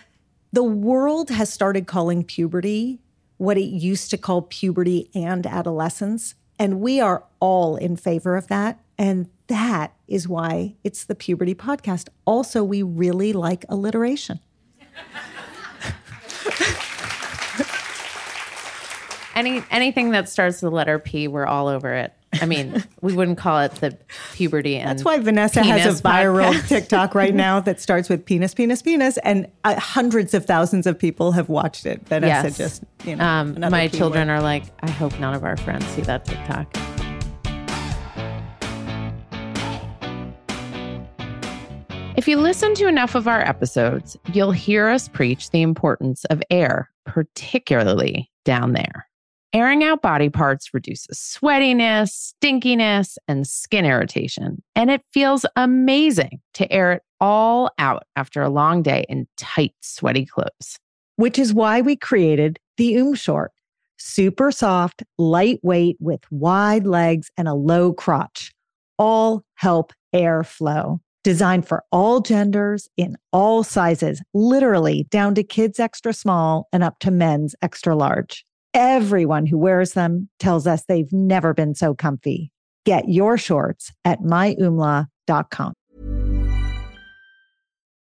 the 0.52 0.64
world 0.64 1.30
has 1.30 1.52
started 1.52 1.86
calling 1.86 2.24
puberty 2.24 3.00
what 3.36 3.58
it 3.58 3.64
used 3.64 4.10
to 4.10 4.18
call 4.18 4.42
puberty 4.42 5.10
and 5.14 5.46
adolescence. 5.46 6.34
And 6.58 6.80
we 6.80 7.00
are 7.00 7.24
all 7.40 7.76
in 7.76 7.96
favor 7.96 8.36
of 8.36 8.48
that. 8.48 8.80
And 8.96 9.28
that 9.48 9.92
is 10.06 10.28
why 10.28 10.76
it's 10.84 11.04
the 11.04 11.14
Puberty 11.14 11.54
Podcast. 11.54 12.08
Also, 12.24 12.62
we 12.62 12.82
really 12.82 13.32
like 13.32 13.64
alliteration. 13.68 14.40
Any 19.34 19.64
anything 19.68 20.10
that 20.10 20.28
starts 20.28 20.62
with 20.62 20.70
the 20.70 20.76
letter 20.76 21.00
P, 21.00 21.26
we're 21.26 21.44
all 21.44 21.66
over 21.66 21.92
it. 21.92 22.12
I 22.40 22.46
mean, 22.46 22.82
we 23.00 23.12
wouldn't 23.12 23.38
call 23.38 23.60
it 23.60 23.74
the 23.76 23.96
puberty 24.32 24.76
and 24.76 24.88
That's 24.88 25.04
why 25.04 25.18
Vanessa 25.18 25.62
has 25.62 26.00
a 26.00 26.02
viral 26.02 26.52
podcast. 26.52 26.68
TikTok 26.68 27.14
right 27.14 27.34
now 27.34 27.60
that 27.60 27.80
starts 27.80 28.08
with 28.08 28.24
penis, 28.24 28.54
penis, 28.54 28.82
penis, 28.82 29.18
and 29.18 29.50
uh, 29.64 29.78
hundreds 29.78 30.34
of 30.34 30.44
thousands 30.46 30.86
of 30.86 30.98
people 30.98 31.32
have 31.32 31.48
watched 31.48 31.86
it. 31.86 32.06
Vanessa 32.08 32.48
yes. 32.48 32.56
just, 32.56 32.84
you 33.04 33.16
know, 33.16 33.24
um, 33.24 33.58
my 33.70 33.88
children 33.88 34.30
are 34.30 34.40
like, 34.40 34.64
I 34.82 34.90
hope 34.90 35.18
none 35.20 35.34
of 35.34 35.44
our 35.44 35.56
friends 35.56 35.86
see 35.86 36.02
that 36.02 36.24
TikTok. 36.24 36.74
If 42.16 42.28
you 42.28 42.38
listen 42.38 42.74
to 42.74 42.86
enough 42.86 43.16
of 43.16 43.26
our 43.26 43.40
episodes, 43.40 44.16
you'll 44.32 44.52
hear 44.52 44.88
us 44.88 45.08
preach 45.08 45.50
the 45.50 45.62
importance 45.62 46.24
of 46.26 46.42
air, 46.48 46.88
particularly 47.04 48.30
down 48.44 48.72
there. 48.72 49.08
Airing 49.54 49.84
out 49.84 50.02
body 50.02 50.30
parts 50.30 50.74
reduces 50.74 51.16
sweatiness, 51.16 52.34
stinkiness, 52.42 53.16
and 53.28 53.46
skin 53.46 53.84
irritation. 53.84 54.60
And 54.74 54.90
it 54.90 55.02
feels 55.12 55.46
amazing 55.54 56.40
to 56.54 56.70
air 56.72 56.90
it 56.94 57.02
all 57.20 57.70
out 57.78 58.02
after 58.16 58.42
a 58.42 58.50
long 58.50 58.82
day 58.82 59.06
in 59.08 59.28
tight, 59.36 59.76
sweaty 59.80 60.26
clothes. 60.26 60.80
Which 61.14 61.38
is 61.38 61.54
why 61.54 61.82
we 61.82 61.94
created 61.94 62.58
the 62.78 62.96
Oom 62.96 63.14
Short. 63.14 63.52
Super 63.96 64.50
soft, 64.50 65.04
lightweight, 65.18 65.98
with 66.00 66.22
wide 66.32 66.84
legs 66.84 67.30
and 67.38 67.46
a 67.46 67.54
low 67.54 67.92
crotch. 67.92 68.52
All 68.98 69.44
help 69.54 69.92
air 70.12 70.42
flow. 70.42 71.00
Designed 71.22 71.68
for 71.68 71.84
all 71.92 72.18
genders 72.18 72.88
in 72.96 73.16
all 73.32 73.62
sizes, 73.62 74.20
literally 74.34 75.06
down 75.10 75.36
to 75.36 75.44
kids 75.44 75.78
extra 75.78 76.12
small 76.12 76.66
and 76.72 76.82
up 76.82 76.98
to 76.98 77.12
men's 77.12 77.54
extra 77.62 77.94
large. 77.94 78.44
Everyone 78.74 79.46
who 79.46 79.56
wears 79.56 79.92
them 79.92 80.28
tells 80.40 80.66
us 80.66 80.84
they've 80.84 81.12
never 81.12 81.54
been 81.54 81.76
so 81.76 81.94
comfy. 81.94 82.50
Get 82.84 83.08
your 83.08 83.38
shorts 83.38 83.92
at 84.04 84.20
myumla.com. 84.20 85.72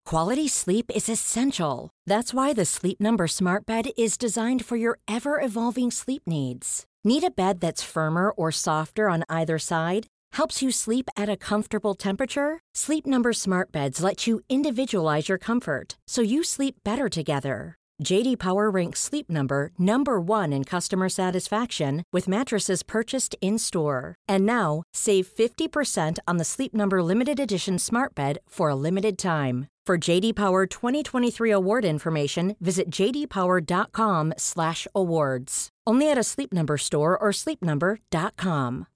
Quality 0.05 0.47
sleep 0.47 0.91
is 0.95 1.09
essential. 1.09 1.89
That's 2.05 2.33
why 2.33 2.53
the 2.53 2.65
Sleep 2.65 2.99
Number 2.99 3.27
Smart 3.27 3.65
Bed 3.65 3.91
is 3.97 4.17
designed 4.17 4.65
for 4.65 4.75
your 4.77 4.97
ever 5.07 5.39
evolving 5.39 5.91
sleep 5.91 6.23
needs. 6.25 6.85
Need 7.03 7.23
a 7.23 7.31
bed 7.31 7.59
that's 7.59 7.83
firmer 7.83 8.31
or 8.31 8.51
softer 8.51 9.09
on 9.09 9.23
either 9.29 9.59
side? 9.59 10.07
Helps 10.33 10.61
you 10.61 10.71
sleep 10.71 11.09
at 11.17 11.29
a 11.29 11.37
comfortable 11.37 11.95
temperature? 11.95 12.59
Sleep 12.73 13.05
Number 13.05 13.33
Smart 13.33 13.71
Beds 13.71 14.01
let 14.03 14.25
you 14.27 14.41
individualize 14.49 15.29
your 15.29 15.37
comfort 15.37 15.97
so 16.07 16.21
you 16.21 16.43
sleep 16.43 16.75
better 16.83 17.09
together. 17.09 17.77
JD 18.03 18.39
Power 18.39 18.69
ranks 18.69 18.99
Sleep 18.99 19.29
Number 19.29 19.71
number 19.77 20.19
1 20.19 20.51
in 20.53 20.63
customer 20.63 21.07
satisfaction 21.07 22.03
with 22.11 22.27
mattresses 22.27 22.81
purchased 22.83 23.35
in-store. 23.41 24.15
And 24.27 24.43
now, 24.45 24.83
save 24.93 25.27
50% 25.27 26.17
on 26.27 26.37
the 26.37 26.43
Sleep 26.43 26.73
Number 26.73 27.03
limited 27.03 27.39
edition 27.39 27.77
Smart 27.77 28.15
Bed 28.15 28.39
for 28.47 28.69
a 28.69 28.75
limited 28.75 29.19
time. 29.19 29.67
For 29.85 29.97
JD 29.97 30.35
Power 30.35 30.65
2023 30.65 31.51
award 31.51 31.85
information, 31.85 32.55
visit 32.59 32.89
jdpower.com/awards. 32.89 35.69
Only 35.87 36.11
at 36.11 36.17
a 36.17 36.23
Sleep 36.23 36.53
Number 36.53 36.77
store 36.77 37.17
or 37.17 37.31
sleepnumber.com. 37.31 38.87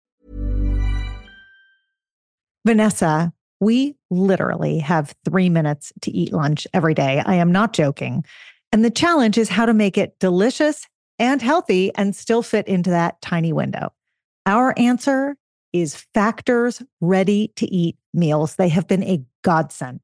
Vanessa, 2.66 3.34
we 3.60 3.96
literally 4.10 4.80
have 4.80 5.14
3 5.26 5.50
minutes 5.50 5.92
to 6.02 6.12
eat 6.12 6.34
lunch 6.34 6.68
every 6.74 6.94
day. 6.94 7.22
I 7.26 7.36
am 7.36 7.52
not 7.52 7.74
joking. 7.74 8.24
And 8.76 8.84
the 8.84 8.92
challenge 8.92 9.38
is 9.38 9.48
how 9.48 9.66
to 9.66 9.74
make 9.74 9.98
it 9.98 10.20
delicious 10.20 10.86
and 11.18 11.42
healthy 11.42 11.96
and 11.96 12.14
still 12.14 12.44
fit 12.44 12.68
into 12.68 12.90
that 12.90 13.22
tiny 13.22 13.54
window. 13.54 13.94
Our 14.46 14.74
answer 14.78 15.38
is 15.72 15.96
Factor's 16.14 16.84
ready 17.00 17.54
to 17.56 17.74
eat 17.74 17.96
meals. 18.14 18.58
They 18.58 18.68
have 18.68 18.86
been 18.86 19.04
a 19.04 19.24
godsend. 19.46 20.02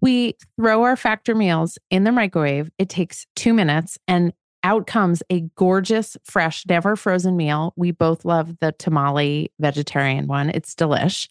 We 0.00 0.38
throw 0.56 0.84
our 0.84 0.96
factor 0.96 1.34
meals 1.34 1.76
in 1.90 2.04
the 2.04 2.12
microwave. 2.12 2.70
It 2.78 2.88
takes 2.88 3.26
two 3.36 3.52
minutes 3.52 3.98
and 4.08 4.32
out 4.62 4.86
comes 4.86 5.22
a 5.28 5.40
gorgeous, 5.54 6.16
fresh, 6.24 6.64
never 6.66 6.96
frozen 6.96 7.36
meal. 7.36 7.74
We 7.76 7.90
both 7.90 8.24
love 8.24 8.58
the 8.58 8.72
tamale 8.72 9.52
vegetarian 9.60 10.28
one. 10.28 10.48
It's 10.48 10.74
delish. 10.74 11.28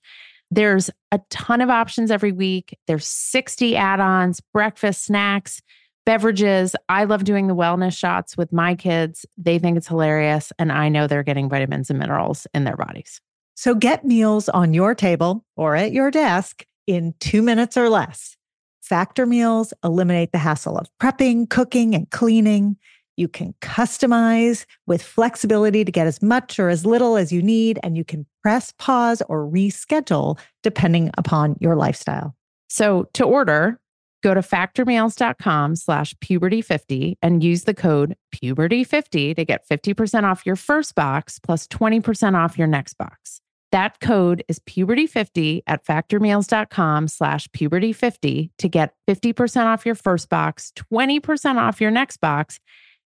There's 0.51 0.91
a 1.11 1.19
ton 1.31 1.61
of 1.61 1.71
options 1.71 2.11
every 2.11 2.33
week. 2.33 2.77
There's 2.85 3.07
60 3.07 3.75
add-ons, 3.75 4.41
breakfast, 4.53 5.05
snacks, 5.05 5.59
beverages. 6.05 6.75
I 6.89 7.05
love 7.05 7.23
doing 7.23 7.47
the 7.47 7.55
wellness 7.55 7.97
shots 7.97 8.37
with 8.37 8.51
my 8.51 8.75
kids. 8.75 9.25
They 9.37 9.59
think 9.59 9.77
it's 9.77 9.87
hilarious 9.87 10.51
and 10.59 10.71
I 10.71 10.89
know 10.89 11.07
they're 11.07 11.23
getting 11.23 11.49
vitamins 11.49 11.89
and 11.89 11.99
minerals 11.99 12.47
in 12.53 12.63
their 12.63 12.77
bodies. 12.77 13.21
So 13.55 13.75
get 13.75 14.03
meals 14.03 14.49
on 14.49 14.73
your 14.73 14.95
table 14.95 15.45
or 15.55 15.75
at 15.75 15.93
your 15.93 16.11
desk 16.11 16.65
in 16.87 17.13
2 17.19 17.41
minutes 17.41 17.77
or 17.77 17.89
less. 17.89 18.35
Factor 18.81 19.25
meals 19.25 19.73
eliminate 19.83 20.31
the 20.31 20.37
hassle 20.37 20.77
of 20.77 20.89
prepping, 21.01 21.49
cooking, 21.49 21.95
and 21.95 22.09
cleaning. 22.11 22.75
You 23.15 23.27
can 23.27 23.53
customize 23.61 24.65
with 24.87 25.01
flexibility 25.01 25.85
to 25.85 25.91
get 25.91 26.07
as 26.07 26.21
much 26.21 26.59
or 26.59 26.69
as 26.69 26.85
little 26.85 27.15
as 27.15 27.31
you 27.31 27.41
need, 27.41 27.79
and 27.83 27.95
you 27.95 28.03
can 28.03 28.25
press 28.41 28.73
pause 28.79 29.21
or 29.29 29.47
reschedule 29.47 30.37
depending 30.63 31.11
upon 31.17 31.55
your 31.59 31.75
lifestyle. 31.75 32.35
So 32.69 33.07
to 33.13 33.23
order, 33.23 33.79
go 34.23 34.33
to 34.33 34.39
factormeals.com 34.39 35.75
slash 35.75 36.15
puberty50 36.15 37.15
and 37.21 37.43
use 37.43 37.65
the 37.65 37.73
code 37.73 38.15
puberty50 38.33 39.35
to 39.35 39.45
get 39.45 39.67
50% 39.67 40.23
off 40.23 40.45
your 40.45 40.55
first 40.55 40.95
box 40.95 41.37
plus 41.39 41.67
20% 41.67 42.35
off 42.35 42.57
your 42.57 42.67
next 42.67 42.95
box. 42.95 43.41
That 43.71 43.99
code 43.99 44.43
is 44.47 44.59
puberty50 44.59 45.63
at 45.67 45.85
factormeals.com 45.85 47.07
slash 47.07 47.47
puberty50 47.49 48.51
to 48.59 48.69
get 48.69 48.93
50% 49.09 49.65
off 49.65 49.85
your 49.85 49.95
first 49.95 50.29
box, 50.29 50.71
20% 50.93 51.55
off 51.55 51.81
your 51.81 51.91
next 51.91 52.17
box. 52.17 52.59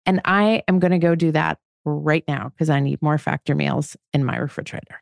And 0.06 0.22
I 0.24 0.64
am 0.68 0.80
going 0.80 0.92
to 0.92 1.00
go 1.00 1.16
do 1.16 1.32
that 1.32 1.58
right 1.84 2.24
now 2.28 2.50
because 2.50 2.70
I 2.70 2.80
need 2.80 3.02
more 3.02 3.18
factor 3.18 3.56
meals 3.56 3.98
in 4.14 4.24
my 4.24 4.38
refrigerator. 4.38 5.02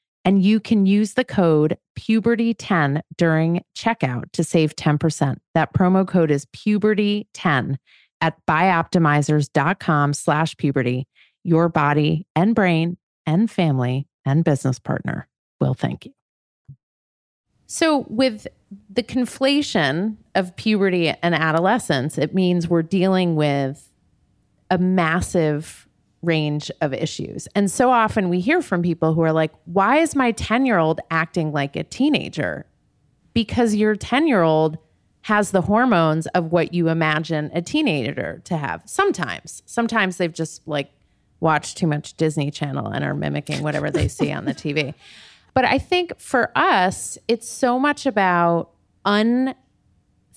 and 0.23 0.43
you 0.43 0.59
can 0.59 0.85
use 0.85 1.13
the 1.13 1.23
code 1.23 1.77
puberty10 1.97 3.01
during 3.17 3.63
checkout 3.77 4.31
to 4.33 4.43
save 4.43 4.75
10%. 4.75 5.37
That 5.55 5.73
promo 5.73 6.07
code 6.07 6.31
is 6.31 6.45
puberty10 6.47 7.77
at 8.21 8.45
bioptimizers.com 8.45 10.13
slash 10.13 10.57
puberty. 10.57 11.07
Your 11.43 11.69
body 11.69 12.27
and 12.35 12.53
brain 12.53 12.97
and 13.25 13.49
family 13.49 14.07
and 14.25 14.43
business 14.43 14.79
partner 14.79 15.27
will 15.59 15.73
thank 15.73 16.05
you. 16.05 16.13
So, 17.65 18.05
with 18.09 18.47
the 18.89 19.01
conflation 19.01 20.17
of 20.35 20.55
puberty 20.57 21.09
and 21.09 21.33
adolescence, 21.33 22.17
it 22.17 22.35
means 22.35 22.67
we're 22.67 22.81
dealing 22.81 23.35
with 23.35 23.87
a 24.69 24.77
massive 24.77 25.87
range 26.21 26.71
of 26.81 26.93
issues. 26.93 27.47
And 27.55 27.69
so 27.69 27.89
often 27.89 28.29
we 28.29 28.39
hear 28.39 28.61
from 28.61 28.81
people 28.81 29.13
who 29.13 29.21
are 29.21 29.33
like, 29.33 29.51
why 29.65 29.97
is 29.97 30.15
my 30.15 30.31
10 30.31 30.65
year 30.65 30.77
old 30.77 30.99
acting 31.09 31.51
like 31.51 31.75
a 31.75 31.83
teenager? 31.83 32.65
Because 33.33 33.75
your 33.75 33.95
10 33.95 34.27
year 34.27 34.43
old 34.43 34.77
has 35.23 35.51
the 35.51 35.61
hormones 35.61 36.27
of 36.27 36.51
what 36.51 36.73
you 36.73 36.89
imagine 36.89 37.51
a 37.53 37.61
teenager 37.61 38.41
to 38.45 38.57
have. 38.57 38.81
Sometimes, 38.85 39.61
sometimes 39.65 40.17
they've 40.17 40.33
just 40.33 40.67
like 40.67 40.91
watched 41.39 41.77
too 41.77 41.87
much 41.87 42.15
Disney 42.15 42.51
Channel 42.51 42.87
and 42.87 43.03
are 43.03 43.13
mimicking 43.13 43.63
whatever 43.63 43.91
they 43.91 44.07
see 44.07 44.31
on 44.31 44.45
the 44.45 44.53
TV. 44.53 44.93
But 45.53 45.65
I 45.65 45.77
think 45.79 46.17
for 46.19 46.51
us, 46.55 47.17
it's 47.27 47.47
so 47.47 47.77
much 47.77 48.05
about 48.05 48.69
un 49.05 49.55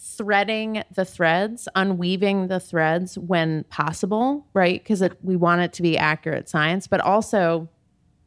threading 0.05 0.83
the 0.95 1.05
threads, 1.05 1.67
unweaving 1.75 2.49
the 2.49 2.61
threads 2.61 3.17
when 3.19 3.65
possible, 3.65 4.47
right? 4.53 4.83
Because 4.83 5.03
we 5.23 5.35
want 5.35 5.63
it 5.63 5.73
to 5.73 5.83
be 5.83 5.97
accurate 5.97 6.49
science, 6.49 6.87
but 6.87 7.01
also 7.01 7.69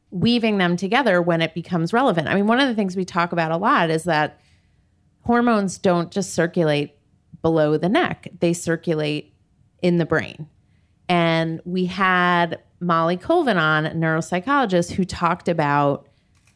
weaving 0.09 0.57
them 0.57 0.75
together 0.75 1.21
when 1.21 1.41
it 1.41 1.53
becomes 1.53 1.93
relevant. 1.93 2.27
I 2.27 2.33
mean, 2.33 2.47
one 2.47 2.59
of 2.59 2.67
the 2.67 2.73
things 2.73 2.95
we 2.95 3.05
talk 3.05 3.31
about 3.31 3.51
a 3.51 3.57
lot 3.57 3.91
is 3.91 4.05
that 4.05 4.39
hormones 5.21 5.77
don't 5.77 6.11
just 6.11 6.33
circulate 6.33 6.95
below 7.43 7.77
the 7.77 7.89
neck, 7.89 8.27
they 8.39 8.53
circulate 8.53 9.33
in 9.81 9.97
the 9.97 10.05
brain. 10.05 10.47
And 11.07 11.61
we 11.63 11.85
had 11.85 12.59
Molly 12.79 13.17
Colvin 13.17 13.57
on, 13.57 13.85
a 13.85 13.91
neuropsychologist, 13.91 14.91
who 14.91 15.05
talked 15.05 15.47
about 15.47 16.07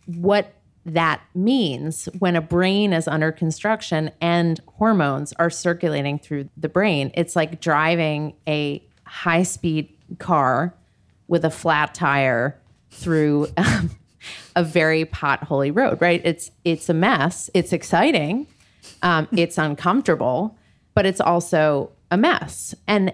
what 0.08 0.54
that 0.86 1.22
means 1.36 2.06
when 2.20 2.36
a 2.36 2.42
brain 2.42 2.92
is 2.92 3.08
under 3.08 3.32
construction 3.32 4.12
and 4.20 4.60
hormones 4.78 5.32
are 5.34 5.50
circulating 5.50 6.18
through 6.18 6.50
the 6.58 6.70
brain. 6.70 7.12
It's 7.14 7.36
like 7.36 7.62
driving 7.62 8.34
a 8.48 8.84
high 9.06 9.44
speed 9.44 9.90
car 10.18 10.74
with 11.28 11.46
a 11.46 11.50
flat 11.50 11.94
tire 11.94 12.60
through 12.90 13.48
um, 13.58 13.92
a 14.56 14.64
very 14.64 15.06
potholy 15.06 15.76
road, 15.76 16.02
right? 16.02 16.22
It's 16.24 16.52
it's 16.64 16.90
a 16.90 16.94
mess. 16.94 17.50
It's 17.54 17.74
exciting. 17.74 18.48
Um, 19.04 19.28
it's 19.32 19.58
uncomfortable, 19.58 20.58
but 20.94 21.06
it's 21.06 21.22
also 21.22 21.92
a 22.10 22.18
mess. 22.18 22.76
And 22.88 23.14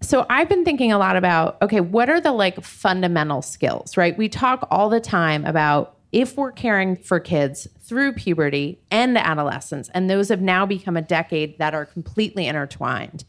so 0.00 0.24
I've 0.30 0.48
been 0.48 0.64
thinking 0.64 0.92
a 0.92 0.98
lot 0.98 1.16
about 1.16 1.60
okay, 1.62 1.80
what 1.80 2.08
are 2.08 2.20
the 2.20 2.32
like 2.32 2.62
fundamental 2.62 3.42
skills, 3.42 3.96
right? 3.96 4.16
We 4.16 4.28
talk 4.28 4.66
all 4.70 4.88
the 4.88 5.00
time 5.00 5.44
about 5.44 5.97
if 6.12 6.36
we're 6.36 6.52
caring 6.52 6.96
for 6.96 7.20
kids 7.20 7.68
through 7.80 8.12
puberty 8.12 8.80
and 8.90 9.16
adolescence, 9.18 9.90
and 9.92 10.08
those 10.08 10.28
have 10.28 10.40
now 10.40 10.64
become 10.64 10.96
a 10.96 11.02
decade 11.02 11.58
that 11.58 11.74
are 11.74 11.84
completely 11.84 12.46
intertwined, 12.46 13.24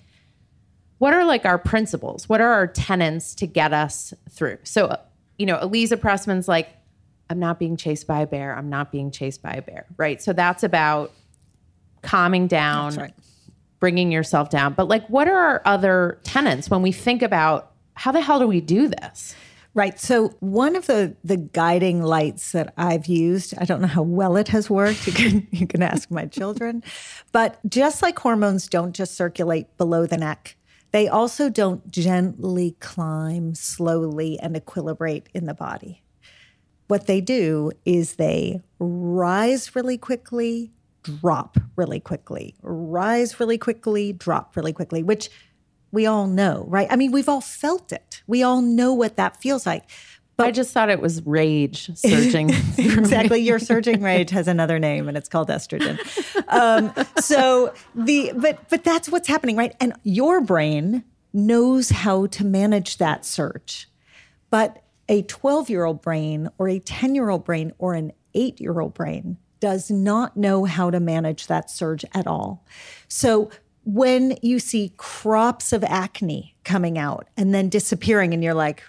what 0.97 1.13
are 1.13 1.25
like 1.25 1.45
our 1.45 1.57
principles? 1.57 2.29
What 2.29 2.41
are 2.41 2.53
our 2.53 2.67
tenets 2.67 3.35
to 3.35 3.47
get 3.47 3.73
us 3.73 4.13
through? 4.29 4.59
So, 4.63 4.87
uh, 4.87 4.97
you 5.37 5.45
know, 5.45 5.57
Aliza 5.57 5.97
Pressman's 5.97 6.47
like, 6.47 6.69
I'm 7.29 7.39
not 7.39 7.59
being 7.59 7.77
chased 7.77 8.07
by 8.07 8.21
a 8.21 8.27
bear. 8.27 8.55
I'm 8.55 8.69
not 8.69 8.91
being 8.91 9.11
chased 9.11 9.41
by 9.41 9.53
a 9.53 9.61
bear, 9.61 9.85
right? 9.97 10.21
So 10.21 10.33
that's 10.33 10.63
about 10.63 11.13
calming 12.01 12.47
down, 12.47 12.95
right. 12.95 13.13
bringing 13.79 14.11
yourself 14.11 14.49
down. 14.49 14.73
But 14.73 14.87
like, 14.87 15.07
what 15.07 15.27
are 15.27 15.37
our 15.37 15.61
other 15.65 16.19
tenets 16.23 16.69
when 16.69 16.81
we 16.81 16.91
think 16.91 17.21
about 17.21 17.71
how 17.93 18.11
the 18.11 18.21
hell 18.21 18.39
do 18.39 18.47
we 18.47 18.61
do 18.61 18.87
this? 18.87 19.35
Right. 19.79 19.97
So 19.97 20.35
one 20.41 20.75
of 20.75 20.87
the 20.87 21.15
the 21.23 21.37
guiding 21.37 22.03
lights 22.03 22.51
that 22.51 22.73
I've 22.75 23.05
used, 23.05 23.53
I 23.57 23.63
don't 23.63 23.79
know 23.79 23.87
how 23.87 24.01
well 24.01 24.35
it 24.35 24.49
has 24.49 24.69
worked. 24.69 25.07
You 25.07 25.13
can 25.13 25.47
you 25.51 25.65
can 25.67 25.81
ask 25.81 26.11
my 26.11 26.25
children. 26.25 26.83
But 27.31 27.61
just 27.65 28.01
like 28.01 28.19
hormones 28.19 28.67
don't 28.67 28.93
just 28.93 29.15
circulate 29.15 29.77
below 29.77 30.05
the 30.05 30.17
neck, 30.17 30.57
they 30.91 31.07
also 31.07 31.47
don't 31.49 31.89
gently 31.89 32.75
climb 32.81 33.55
slowly 33.55 34.37
and 34.41 34.53
equilibrate 34.53 35.27
in 35.33 35.45
the 35.45 35.53
body. 35.53 36.03
What 36.89 37.07
they 37.07 37.21
do 37.21 37.71
is 37.85 38.15
they 38.15 38.61
rise 38.79 39.77
really 39.77 39.97
quickly, 39.97 40.73
drop 41.03 41.57
really 41.77 42.01
quickly, 42.01 42.53
rise 42.63 43.39
really 43.39 43.57
quickly, 43.57 44.11
drop 44.11 44.57
really 44.57 44.73
quickly, 44.73 45.03
which 45.03 45.29
we 45.91 46.05
all 46.05 46.27
know, 46.27 46.65
right? 46.67 46.87
I 46.89 46.95
mean, 46.95 47.11
we've 47.11 47.29
all 47.29 47.41
felt 47.41 47.91
it. 47.91 48.21
We 48.27 48.43
all 48.43 48.61
know 48.61 48.93
what 48.93 49.17
that 49.17 49.41
feels 49.41 49.65
like. 49.65 49.89
But 50.37 50.47
I 50.47 50.51
just 50.51 50.71
thought 50.71 50.89
it 50.89 51.01
was 51.01 51.25
rage 51.25 51.91
surging. 51.95 52.49
exactly. 52.77 53.39
Your 53.39 53.59
surging 53.59 54.01
rage 54.01 54.29
has 54.29 54.47
another 54.47 54.79
name 54.79 55.09
and 55.09 55.17
it's 55.17 55.27
called 55.27 55.49
estrogen. 55.49 55.99
Um, 56.47 56.93
so 57.19 57.73
the 57.93 58.31
but 58.35 58.69
but 58.69 58.85
that's 58.85 59.09
what's 59.09 59.27
happening, 59.27 59.57
right? 59.57 59.75
And 59.81 59.93
your 60.03 60.39
brain 60.39 61.03
knows 61.33 61.89
how 61.89 62.27
to 62.27 62.45
manage 62.45 62.97
that 62.97 63.25
surge. 63.25 63.89
But 64.49 64.81
a 65.09 65.23
12 65.23 65.69
year 65.69 65.83
old 65.83 66.01
brain 66.01 66.47
or 66.57 66.69
a 66.69 66.79
10 66.79 67.15
year 67.15 67.29
old 67.29 67.43
brain 67.43 67.73
or 67.77 67.93
an 67.93 68.13
eight 68.33 68.61
year 68.61 68.79
old 68.79 68.93
brain 68.93 69.37
does 69.59 69.91
not 69.91 70.37
know 70.37 70.63
how 70.63 70.89
to 70.89 70.99
manage 70.99 71.47
that 71.47 71.69
surge 71.69 72.05
at 72.13 72.27
all. 72.27 72.65
So 73.09 73.49
when 73.93 74.37
you 74.43 74.59
see 74.59 74.93
crops 74.97 75.73
of 75.73 75.83
acne 75.83 76.55
coming 76.63 76.97
out 76.97 77.27
and 77.35 77.55
then 77.55 77.69
disappearing, 77.69 78.33
and 78.35 78.43
you're 78.43 78.53
like, 78.53 78.83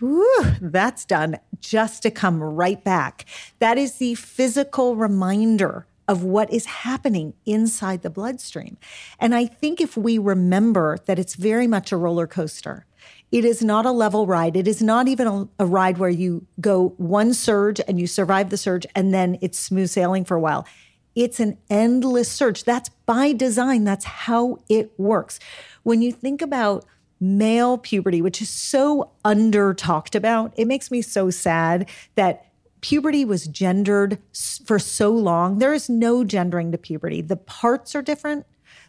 that's 0.61 1.07
done, 1.07 1.39
just 1.61 2.03
to 2.03 2.11
come 2.11 2.43
right 2.43 2.83
back, 2.85 3.25
that 3.61 3.79
is 3.79 3.95
the 3.95 4.15
physical 4.15 4.97
reminder 4.97 5.87
of 6.07 6.23
what 6.23 6.53
is 6.53 6.67
happening 6.67 7.33
inside 7.47 8.03
the 8.03 8.11
bloodstream. 8.11 8.77
And 9.19 9.35
I 9.35 9.47
think 9.47 9.81
if 9.81 9.97
we 9.97 10.19
remember 10.19 10.99
that 11.07 11.19
it's 11.19 11.35
very 11.35 11.67
much 11.67 11.93
a 11.93 11.97
roller 11.97 12.27
coaster, 12.27 12.85
it 13.33 13.45
is 13.45 13.63
not 13.63 13.87
a 13.87 13.93
level 13.93 14.27
ride. 14.27 14.57
It 14.57 14.69
is 14.69 14.83
not 14.83 15.09
even 15.09 15.27
a, 15.27 15.49
a, 15.61 15.67
ride 15.67 15.99
where 15.99 16.11
you 16.11 16.47
go 16.61 16.95
one 16.99 17.33
surge 17.33 17.81
and 17.87 17.99
you 17.99 18.07
survive 18.07 18.51
the 18.51 18.57
surge 18.57 18.87
and 18.95 19.15
then 19.15 19.39
it's 19.41 19.59
smooth 19.59 19.89
sailing 19.89 20.25
for 20.25 20.37
a 20.37 20.41
while. 20.41 20.67
It's 21.15 21.41
an 21.41 21.59
endless 21.69 22.31
search. 22.31 22.65
That's 22.65 22.89
by 23.07 23.33
design. 23.33 23.85
That's 23.85 24.05
how 24.05 24.59
it 24.69 24.93
works. 24.99 25.39
When 25.83 26.03
you 26.03 26.13
think 26.13 26.43
about 26.43 26.85
male 27.21 27.77
puberty, 27.79 28.23
which 28.23 28.41
is 28.41 28.49
so 28.49 29.11
under 29.25 29.75
talked 29.75 30.15
about, 30.15 30.53
it 30.57 30.67
makes 30.67 30.91
me 30.91 31.03
so 31.03 31.31
sad 31.31 31.89
that 32.15 32.47
puberty 32.81 33.25
was 33.25 33.47
gendered 33.47 34.19
for 34.65 34.79
so 34.79 35.11
long. 35.11 35.59
There 35.59 35.75
is 35.75 35.91
no 35.91 36.25
gendering 36.25 36.73
to 36.73 36.79
puberty. 36.79 37.21
The 37.21 37.37
parts 37.37 37.95
are 37.95 38.03
different, 38.03 38.47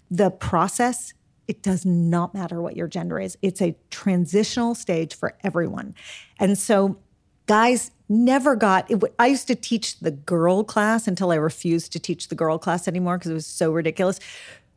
the 0.10 0.32
process, 0.32 1.14
it 1.48 1.62
does 1.62 1.86
not 1.86 2.34
matter 2.34 2.62
what 2.62 2.78
your 2.78 2.88
gender 2.88 3.20
is. 3.20 3.38
It's 3.42 3.62
a 3.62 3.76
transitional 3.90 4.74
stage 4.76 5.14
for 5.14 5.36
everyone. 5.44 5.96
And 6.40 6.58
so 6.58 6.98
guys 7.52 7.92
never 8.08 8.56
got 8.56 8.90
it, 8.90 9.04
I 9.20 9.28
used 9.28 9.48
to 9.48 9.56
teach 9.56 10.00
the 10.00 10.12
girl 10.12 10.64
class 10.64 11.06
until 11.06 11.32
I 11.32 11.36
refused 11.36 11.92
to 11.92 12.00
teach 12.00 12.30
the 12.30 12.36
girl 12.36 12.58
class 12.58 12.88
anymore 12.88 13.18
because 13.18 13.32
it 13.32 13.34
was 13.34 13.46
so 13.46 13.74
ridiculous. 13.74 14.22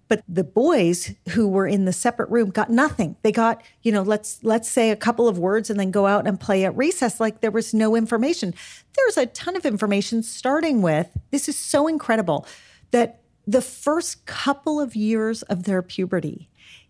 But 0.08 0.24
the 0.28 0.42
boys 0.42 1.14
who 1.28 1.46
were 1.46 1.68
in 1.68 1.84
the 1.84 1.92
separate 1.92 2.30
room 2.30 2.50
got 2.50 2.70
nothing. 2.70 3.14
They 3.22 3.30
got, 3.30 3.62
you 3.82 3.92
know, 3.92 4.02
let's 4.02 4.42
let's 4.42 4.68
say 4.68 4.90
a 4.90 4.96
couple 4.96 5.28
of 5.28 5.38
words 5.38 5.70
and 5.70 5.78
then 5.78 5.92
go 5.92 6.08
out 6.08 6.26
and 6.26 6.38
play 6.40 6.64
at 6.64 6.76
recess 6.76 7.20
like 7.20 7.42
there 7.42 7.52
was 7.52 7.72
no 7.72 7.94
information. 7.94 8.52
There's 8.96 9.18
a 9.18 9.26
ton 9.26 9.54
of 9.54 9.64
information 9.64 10.24
starting 10.24 10.82
with 10.82 11.16
this 11.30 11.48
is 11.48 11.56
so 11.56 11.86
incredible 11.86 12.44
that 12.90 13.20
the 13.46 13.62
first 13.62 14.26
couple 14.26 14.80
of 14.80 14.96
years 14.96 15.42
of 15.42 15.62
their 15.62 15.80
puberty 15.80 16.48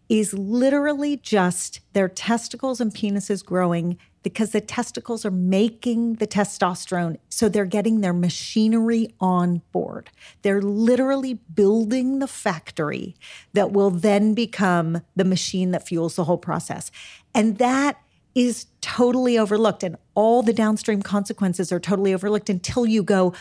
is 0.08 0.34
literally 0.34 1.16
just 1.16 1.80
their 1.92 2.08
testicles 2.08 2.80
and 2.80 2.94
penises 2.94 3.44
growing 3.44 3.98
because 4.22 4.50
the 4.50 4.60
testicles 4.60 5.24
are 5.24 5.30
making 5.30 6.14
the 6.14 6.26
testosterone. 6.26 7.18
So 7.28 7.48
they're 7.48 7.66
getting 7.66 8.00
their 8.00 8.14
machinery 8.14 9.14
on 9.20 9.60
board. 9.70 10.10
They're 10.42 10.62
literally 10.62 11.34
building 11.34 12.18
the 12.18 12.26
factory 12.26 13.14
that 13.52 13.72
will 13.72 13.90
then 13.90 14.34
become 14.34 15.02
the 15.14 15.24
machine 15.24 15.72
that 15.72 15.86
fuels 15.86 16.16
the 16.16 16.24
whole 16.24 16.38
process. 16.38 16.90
And 17.34 17.58
that 17.58 18.00
is 18.34 18.66
totally 18.80 19.38
overlooked. 19.38 19.82
And 19.82 19.96
all 20.14 20.42
the 20.42 20.54
downstream 20.54 21.02
consequences 21.02 21.70
are 21.70 21.80
totally 21.80 22.14
overlooked 22.14 22.48
until 22.48 22.86
you 22.86 23.02
go, 23.02 23.34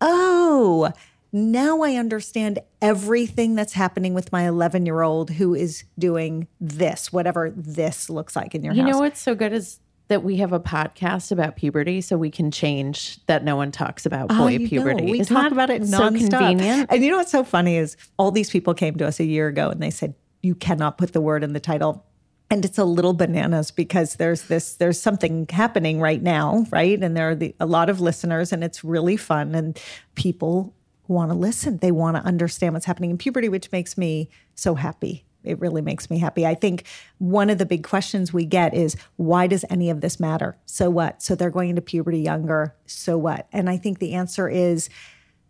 oh, 0.00 0.92
now 1.36 1.82
I 1.82 1.96
understand 1.96 2.60
everything 2.80 3.54
that's 3.54 3.74
happening 3.74 4.14
with 4.14 4.32
my 4.32 4.48
11 4.48 4.86
year 4.86 5.02
old 5.02 5.30
who 5.30 5.54
is 5.54 5.84
doing 5.98 6.48
this, 6.60 7.12
whatever 7.12 7.52
this 7.54 8.08
looks 8.08 8.34
like 8.34 8.54
in 8.54 8.64
your 8.64 8.72
you 8.72 8.80
house. 8.80 8.88
You 8.88 8.92
know 8.94 9.00
what's 9.00 9.20
so 9.20 9.34
good 9.34 9.52
is 9.52 9.78
that 10.08 10.22
we 10.22 10.36
have 10.36 10.52
a 10.52 10.60
podcast 10.60 11.32
about 11.32 11.56
puberty 11.56 12.00
so 12.00 12.16
we 12.16 12.30
can 12.30 12.50
change 12.50 13.24
that 13.26 13.44
no 13.44 13.56
one 13.56 13.70
talks 13.70 14.06
about 14.06 14.28
oh, 14.30 14.38
boy 14.38 14.54
oh, 14.54 14.66
puberty. 14.66 15.04
Know. 15.04 15.12
We 15.12 15.20
Isn't 15.20 15.34
talk 15.34 15.52
about 15.52 15.68
it 15.68 15.82
nonstop. 15.82 16.20
so 16.20 16.38
convenient. 16.38 16.90
And 16.90 17.04
you 17.04 17.10
know 17.10 17.18
what's 17.18 17.32
so 17.32 17.44
funny 17.44 17.76
is 17.76 17.96
all 18.16 18.30
these 18.30 18.50
people 18.50 18.72
came 18.72 18.96
to 18.96 19.06
us 19.06 19.20
a 19.20 19.24
year 19.24 19.48
ago 19.48 19.68
and 19.68 19.82
they 19.82 19.90
said, 19.90 20.14
you 20.42 20.54
cannot 20.54 20.96
put 20.96 21.12
the 21.12 21.20
word 21.20 21.42
in 21.42 21.52
the 21.52 21.60
title. 21.60 22.06
And 22.48 22.64
it's 22.64 22.78
a 22.78 22.84
little 22.84 23.12
bananas 23.12 23.72
because 23.72 24.14
there's 24.14 24.42
this, 24.42 24.74
there's 24.74 25.00
something 25.00 25.46
happening 25.50 26.00
right 26.00 26.22
now, 26.22 26.64
right? 26.70 27.02
And 27.02 27.16
there 27.16 27.30
are 27.30 27.34
the, 27.34 27.56
a 27.58 27.66
lot 27.66 27.90
of 27.90 28.00
listeners 28.00 28.52
and 28.52 28.62
it's 28.62 28.84
really 28.84 29.16
fun 29.16 29.56
and 29.56 29.78
people 30.14 30.72
want 31.08 31.30
to 31.30 31.36
listen. 31.36 31.78
They 31.78 31.92
want 31.92 32.16
to 32.16 32.22
understand 32.22 32.74
what's 32.74 32.86
happening 32.86 33.10
in 33.10 33.18
puberty, 33.18 33.48
which 33.48 33.72
makes 33.72 33.96
me 33.96 34.28
so 34.54 34.74
happy 34.74 35.26
it 35.46 35.60
really 35.60 35.80
makes 35.80 36.10
me 36.10 36.18
happy. 36.18 36.46
I 36.46 36.54
think 36.54 36.84
one 37.18 37.48
of 37.48 37.58
the 37.58 37.66
big 37.66 37.84
questions 37.84 38.32
we 38.32 38.44
get 38.44 38.74
is 38.74 38.96
why 39.16 39.46
does 39.46 39.64
any 39.70 39.88
of 39.88 40.00
this 40.00 40.20
matter? 40.20 40.56
So 40.66 40.90
what? 40.90 41.22
So 41.22 41.34
they're 41.34 41.50
going 41.50 41.70
into 41.70 41.82
puberty 41.82 42.20
younger. 42.20 42.74
So 42.86 43.16
what? 43.16 43.46
And 43.52 43.70
I 43.70 43.76
think 43.76 43.98
the 43.98 44.14
answer 44.14 44.48
is 44.48 44.90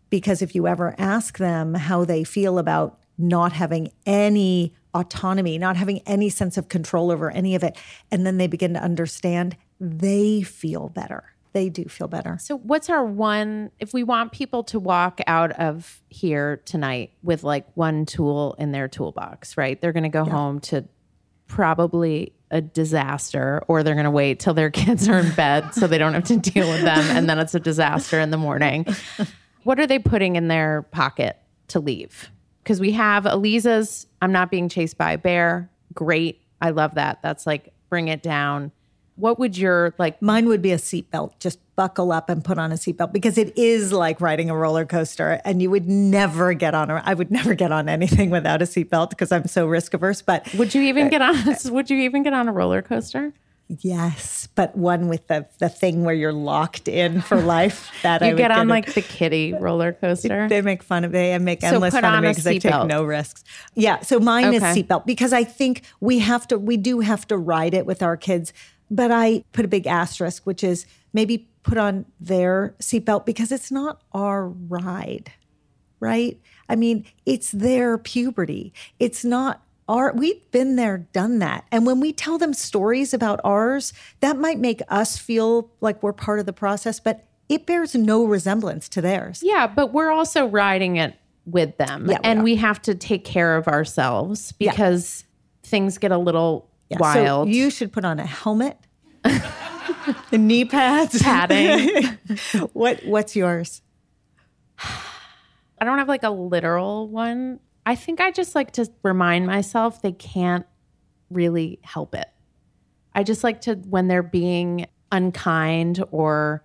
because 0.09 0.41
if 0.41 0.55
you 0.55 0.67
ever 0.67 0.95
ask 0.97 1.37
them 1.37 1.73
how 1.73 2.05
they 2.05 2.23
feel 2.23 2.59
about 2.59 2.99
not 3.17 3.51
having 3.51 3.91
any 4.05 4.73
autonomy, 4.93 5.57
not 5.57 5.75
having 5.75 5.99
any 6.05 6.29
sense 6.29 6.57
of 6.57 6.69
control 6.69 7.11
over 7.11 7.29
any 7.31 7.55
of 7.55 7.63
it, 7.63 7.75
and 8.11 8.25
then 8.25 8.37
they 8.37 8.47
begin 8.47 8.73
to 8.73 8.81
understand, 8.81 9.57
they 9.79 10.41
feel 10.41 10.89
better 10.89 11.33
they 11.53 11.69
do 11.69 11.85
feel 11.85 12.07
better. 12.07 12.37
So, 12.39 12.57
what's 12.57 12.89
our 12.89 13.03
one, 13.03 13.71
if 13.79 13.93
we 13.93 14.03
want 14.03 14.31
people 14.31 14.63
to 14.65 14.79
walk 14.79 15.21
out 15.27 15.51
of 15.53 16.01
here 16.09 16.61
tonight 16.65 17.11
with 17.23 17.43
like 17.43 17.65
one 17.75 18.05
tool 18.05 18.55
in 18.59 18.71
their 18.71 18.87
toolbox, 18.87 19.57
right? 19.57 19.79
They're 19.79 19.93
going 19.93 20.03
to 20.03 20.09
go 20.09 20.25
yeah. 20.25 20.31
home 20.31 20.59
to 20.61 20.85
probably 21.47 22.33
a 22.51 22.61
disaster, 22.61 23.63
or 23.67 23.83
they're 23.83 23.95
going 23.95 24.05
to 24.05 24.11
wait 24.11 24.39
till 24.39 24.53
their 24.53 24.69
kids 24.71 25.07
are 25.09 25.19
in 25.19 25.31
bed 25.33 25.73
so 25.73 25.87
they 25.87 25.97
don't 25.97 26.13
have 26.13 26.25
to 26.25 26.37
deal 26.37 26.69
with 26.69 26.81
them. 26.81 27.05
And 27.15 27.29
then 27.29 27.39
it's 27.39 27.55
a 27.55 27.59
disaster 27.59 28.19
in 28.19 28.31
the 28.31 28.37
morning. 28.37 28.85
What 29.67 29.81
are 29.81 29.85
they 29.85 29.99
putting 29.99 30.37
in 30.37 30.47
their 30.47 30.83
pocket 30.91 31.35
to 31.67 31.81
leave? 31.81 32.31
Because 32.63 32.79
we 32.79 32.93
have 32.93 33.25
Aliza's, 33.25 34.07
I'm 34.21 34.31
not 34.31 34.49
being 34.49 34.69
chased 34.69 34.97
by 34.97 35.11
a 35.11 35.17
bear. 35.17 35.69
Great. 35.93 36.39
I 36.61 36.69
love 36.69 36.95
that. 36.95 37.21
That's 37.21 37.45
like, 37.45 37.73
bring 37.89 38.07
it 38.07 38.23
down 38.23 38.71
what 39.17 39.37
would 39.39 39.57
your 39.57 39.93
like 39.97 40.21
mine 40.21 40.47
would 40.47 40.61
be 40.61 40.71
a 40.71 40.77
seatbelt 40.77 41.37
just 41.39 41.59
buckle 41.75 42.11
up 42.11 42.29
and 42.29 42.43
put 42.43 42.57
on 42.57 42.71
a 42.71 42.75
seatbelt 42.75 43.11
because 43.11 43.37
it 43.37 43.55
is 43.57 43.91
like 43.91 44.19
riding 44.21 44.49
a 44.49 44.55
roller 44.55 44.85
coaster 44.85 45.41
and 45.43 45.61
you 45.61 45.69
would 45.69 45.87
never 45.87 46.53
get 46.53 46.73
on 46.73 46.89
or 46.89 47.01
I 47.03 47.13
would 47.13 47.31
never 47.31 47.53
get 47.53 47.71
on 47.71 47.89
anything 47.89 48.29
without 48.29 48.61
a 48.61 48.65
seatbelt 48.65 49.11
because 49.11 49.31
I'm 49.31 49.47
so 49.47 49.67
risk 49.67 49.93
averse 49.93 50.21
but 50.21 50.51
would 50.55 50.73
you 50.73 50.81
even 50.83 51.07
uh, 51.07 51.09
get 51.09 51.21
on 51.21 51.35
would 51.73 51.89
you 51.89 51.97
even 51.99 52.23
get 52.23 52.33
on 52.33 52.47
a 52.47 52.53
roller 52.53 52.81
coaster 52.81 53.33
Yes, 53.69 54.47
but 54.55 54.77
one 54.77 55.09
with 55.09 55.27
the 55.27 55.45
the 55.59 55.67
thing 55.67 56.05
where 56.05 56.15
you're 56.15 56.31
locked 56.31 56.87
in 56.87 57.21
for 57.21 57.41
life. 57.41 57.91
That 58.03 58.21
you 58.21 58.27
I 58.27 58.33
get 58.33 58.51
on 58.51 58.67
get 58.67 58.71
like 58.71 58.93
the 58.93 59.01
kitty 59.01 59.53
roller 59.53 59.91
coaster. 59.91 60.47
They 60.47 60.61
make 60.61 60.83
fun 60.83 61.03
of 61.03 61.11
me 61.11 61.31
and 61.31 61.43
make 61.43 61.63
endless 61.63 61.93
so 61.93 61.99
fun 61.99 62.15
of 62.15 62.23
me 62.23 62.29
because 62.29 62.47
I 62.47 62.57
take 62.59 62.87
no 62.87 63.03
risks. 63.03 63.43
Yeah, 63.73 63.99
so 64.01 64.19
mine 64.19 64.45
okay. 64.45 64.57
is 64.57 64.63
seatbelt 64.63 65.05
because 65.05 65.33
I 65.33 65.43
think 65.43 65.81
we 65.99 66.19
have 66.19 66.47
to. 66.47 66.57
We 66.57 66.77
do 66.77 67.01
have 67.01 67.27
to 67.27 67.37
ride 67.37 67.73
it 67.73 67.85
with 67.85 68.01
our 68.01 68.15
kids 68.15 68.53
but 68.89 69.11
I 69.11 69.43
put 69.51 69.65
a 69.65 69.67
big 69.67 69.87
asterisk, 69.87 70.43
which 70.45 70.63
is 70.63 70.85
maybe 71.13 71.49
put 71.63 71.77
on 71.77 72.05
their 72.19 72.75
seatbelt 72.79 73.25
because 73.25 73.51
it's 73.51 73.71
not 73.71 74.01
our 74.13 74.47
ride, 74.47 75.31
right? 75.99 76.39
I 76.69 76.75
mean, 76.75 77.05
it's 77.25 77.51
their 77.51 77.97
puberty. 77.97 78.73
It's 78.99 79.25
not 79.25 79.61
our, 79.89 80.13
we've 80.13 80.49
been 80.51 80.75
there, 80.75 80.99
done 81.13 81.39
that. 81.39 81.65
And 81.71 81.85
when 81.85 81.99
we 81.99 82.11
tell 82.13 82.37
them 82.37 82.53
stories 82.53 83.13
about 83.13 83.39
ours, 83.43 83.93
that 84.19 84.37
might 84.37 84.59
make 84.59 84.81
us 84.89 85.17
feel 85.17 85.71
like 85.81 86.01
we're 86.03 86.13
part 86.13 86.39
of 86.39 86.45
the 86.45 86.53
process, 86.53 86.99
but 86.99 87.25
it 87.49 87.65
bears 87.65 87.95
no 87.95 88.25
resemblance 88.25 88.89
to 88.89 89.01
theirs. 89.01 89.41
Yeah, 89.43 89.67
but 89.67 89.93
we're 89.93 90.11
also 90.11 90.47
riding 90.47 90.97
it 90.97 91.15
with 91.45 91.77
them. 91.77 92.09
Yeah, 92.09 92.17
we 92.17 92.29
and 92.29 92.39
are. 92.39 92.43
we 92.43 92.55
have 92.57 92.81
to 92.83 92.95
take 92.95 93.23
care 93.23 93.55
of 93.55 93.67
ourselves 93.67 94.51
because 94.53 95.23
yeah. 95.23 95.69
things 95.69 95.97
get 95.97 96.11
a 96.11 96.17
little 96.17 96.69
yeah. 96.89 96.97
wild. 96.99 97.47
So 97.47 97.51
you 97.51 97.69
should 97.69 97.91
put 97.91 98.05
on 98.05 98.19
a 98.19 98.25
helmet. 98.25 98.77
The 100.31 100.37
knee 100.37 100.65
pads, 100.65 101.21
padding. 101.21 102.17
what 102.73 103.05
What's 103.05 103.35
yours? 103.35 103.81
I 104.79 105.85
don't 105.85 105.97
have 105.97 106.07
like 106.07 106.23
a 106.23 106.29
literal 106.29 107.07
one. 107.07 107.59
I 107.85 107.95
think 107.95 108.19
I 108.19 108.31
just 108.31 108.55
like 108.55 108.71
to 108.71 108.89
remind 109.03 109.45
myself 109.45 110.01
they 110.01 110.11
can't 110.11 110.65
really 111.29 111.79
help 111.83 112.15
it. 112.15 112.27
I 113.13 113.23
just 113.23 113.43
like 113.43 113.61
to, 113.61 113.75
when 113.75 114.07
they're 114.07 114.23
being 114.23 114.87
unkind 115.11 116.03
or 116.11 116.63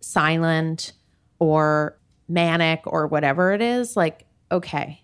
silent 0.00 0.92
or 1.38 1.98
manic 2.28 2.82
or 2.86 3.06
whatever 3.06 3.52
it 3.52 3.62
is, 3.62 3.96
like, 3.96 4.26
okay, 4.52 5.02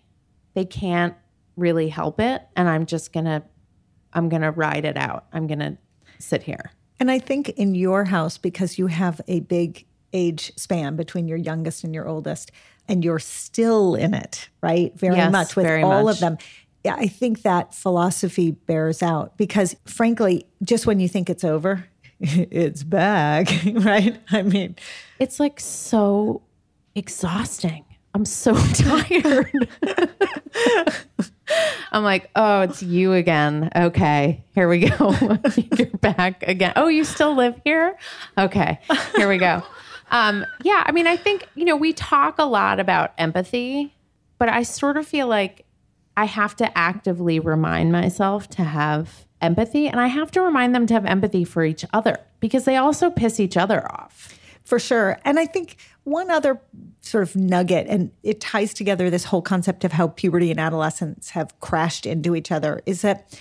they 0.53 0.65
can't 0.65 1.15
really 1.55 1.89
help 1.89 2.19
it. 2.19 2.41
And 2.55 2.69
I'm 2.69 2.85
just 2.85 3.11
going 3.11 3.25
to, 3.25 3.43
I'm 4.17 4.29
going 4.29 4.41
to 4.41 4.51
ride 4.51 4.83
it 4.85 4.97
out. 4.97 5.25
I'm 5.31 5.47
going 5.47 5.59
to 5.59 5.77
sit 6.19 6.43
here. 6.43 6.71
And 6.99 7.11
I 7.11 7.19
think 7.19 7.49
in 7.49 7.75
your 7.75 8.05
house, 8.05 8.37
because 8.37 8.77
you 8.79 8.87
have 8.87 9.21
a 9.27 9.41
big 9.41 9.85
age 10.13 10.51
span 10.55 10.95
between 10.95 11.27
your 11.27 11.37
youngest 11.37 11.83
and 11.83 11.93
your 11.93 12.07
oldest, 12.07 12.51
and 12.87 13.03
you're 13.05 13.19
still 13.19 13.93
in 13.95 14.13
it, 14.13 14.49
right? 14.61 14.97
Very 14.97 15.17
Yes, 15.17 15.31
much 15.31 15.55
with 15.55 15.65
very 15.65 15.83
all 15.83 16.03
much. 16.05 16.15
of 16.15 16.19
them. 16.21 16.37
Yeah, 16.83 16.95
I 16.95 17.07
think 17.07 17.41
that 17.43 17.75
philosophy 17.75 18.51
bears 18.51 19.03
out 19.03 19.37
because, 19.37 19.75
frankly, 19.85 20.47
just 20.63 20.87
when 20.87 20.99
you 20.99 21.07
think 21.09 21.29
it's 21.29 21.43
over, 21.43 21.85
it's 22.19 22.83
back, 22.83 23.49
right? 23.73 24.19
I 24.31 24.41
mean, 24.41 24.75
It's 25.19 25.39
like 25.39 25.59
so 25.59 26.41
exhausting. 26.95 27.83
I'm 28.15 28.25
so 28.25 28.55
tired. 28.73 29.69
I'm 31.91 32.03
like, 32.03 32.29
oh, 32.35 32.61
it's 32.61 32.83
you 32.83 33.13
again. 33.13 33.69
Okay, 33.75 34.43
here 34.53 34.67
we 34.67 34.89
go. 34.89 35.15
You're 35.77 35.87
back 36.01 36.43
again. 36.47 36.73
Oh, 36.75 36.87
you 36.87 37.03
still 37.03 37.35
live 37.35 37.59
here? 37.63 37.97
Okay, 38.37 38.79
here 39.15 39.29
we 39.29 39.37
go. 39.37 39.63
Um, 40.09 40.45
yeah, 40.63 40.83
I 40.85 40.93
mean, 40.93 41.05
I 41.05 41.17
think, 41.17 41.45
you 41.55 41.65
know, 41.65 41.75
we 41.75 41.91
talk 41.91 42.39
a 42.39 42.45
lot 42.45 42.79
about 42.79 43.11
empathy, 43.17 43.93
but 44.37 44.47
I 44.47 44.63
sort 44.63 44.95
of 44.95 45.05
feel 45.05 45.27
like 45.27 45.65
I 46.15 46.23
have 46.23 46.55
to 46.57 46.77
actively 46.77 47.41
remind 47.41 47.91
myself 47.91 48.49
to 48.51 48.63
have 48.63 49.25
empathy 49.41 49.87
and 49.87 49.99
I 49.99 50.07
have 50.07 50.31
to 50.31 50.41
remind 50.41 50.73
them 50.73 50.87
to 50.87 50.93
have 50.93 51.05
empathy 51.05 51.43
for 51.43 51.63
each 51.63 51.85
other 51.93 52.19
because 52.39 52.63
they 52.63 52.77
also 52.77 53.09
piss 53.09 53.39
each 53.39 53.57
other 53.57 53.85
off. 53.91 54.39
For 54.63 54.79
sure. 54.79 55.19
And 55.23 55.39
I 55.39 55.45
think 55.45 55.77
one 56.07 56.31
other 56.31 56.61
sort 57.01 57.21
of 57.21 57.35
nugget, 57.35 57.85
and 57.87 58.11
it 58.23 58.39
ties 58.39 58.73
together 58.73 59.09
this 59.09 59.25
whole 59.25 59.41
concept 59.41 59.83
of 59.83 59.91
how 59.91 60.07
puberty 60.07 60.49
and 60.49 60.59
adolescence 60.59 61.31
have 61.31 61.59
crashed 61.59 62.05
into 62.05 62.33
each 62.33 62.49
other, 62.49 62.81
is 62.85 63.01
that 63.01 63.37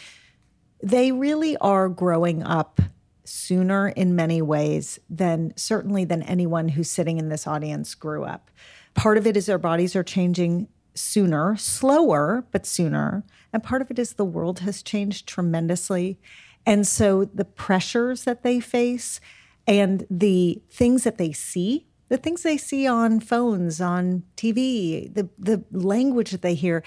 they 0.82 1.12
really 1.12 1.56
are 1.58 1.88
growing 1.88 2.42
up 2.42 2.80
sooner 3.24 3.88
in 3.90 4.16
many 4.16 4.42
ways 4.42 4.98
than 5.08 5.52
certainly 5.56 6.04
than 6.04 6.22
anyone 6.24 6.68
who's 6.70 6.90
sitting 6.90 7.18
in 7.18 7.28
this 7.28 7.46
audience 7.46 7.94
grew 7.94 8.24
up. 8.24 8.50
Part 8.94 9.16
of 9.16 9.26
it 9.26 9.36
is 9.36 9.46
their 9.46 9.58
bodies 9.58 9.94
are 9.94 10.02
changing 10.04 10.66
sooner, 10.94 11.56
slower, 11.56 12.46
but 12.50 12.66
sooner. 12.66 13.22
And 13.52 13.62
part 13.62 13.82
of 13.82 13.90
it 13.92 13.98
is 13.98 14.14
the 14.14 14.24
world 14.24 14.60
has 14.60 14.82
changed 14.82 15.28
tremendously. 15.28 16.18
And 16.64 16.86
so 16.86 17.24
the 17.24 17.44
pressures 17.44 18.24
that 18.24 18.42
they 18.42 18.58
face 18.58 19.20
and 19.68 20.04
the 20.10 20.62
things 20.70 21.04
that 21.04 21.18
they 21.18 21.32
see, 21.32 21.86
the 22.08 22.16
things 22.16 22.42
they 22.42 22.56
see 22.56 22.86
on 22.86 23.20
phones, 23.20 23.80
on 23.80 24.22
TV, 24.36 25.12
the, 25.12 25.28
the 25.38 25.64
language 25.72 26.30
that 26.30 26.42
they 26.42 26.54
hear, 26.54 26.82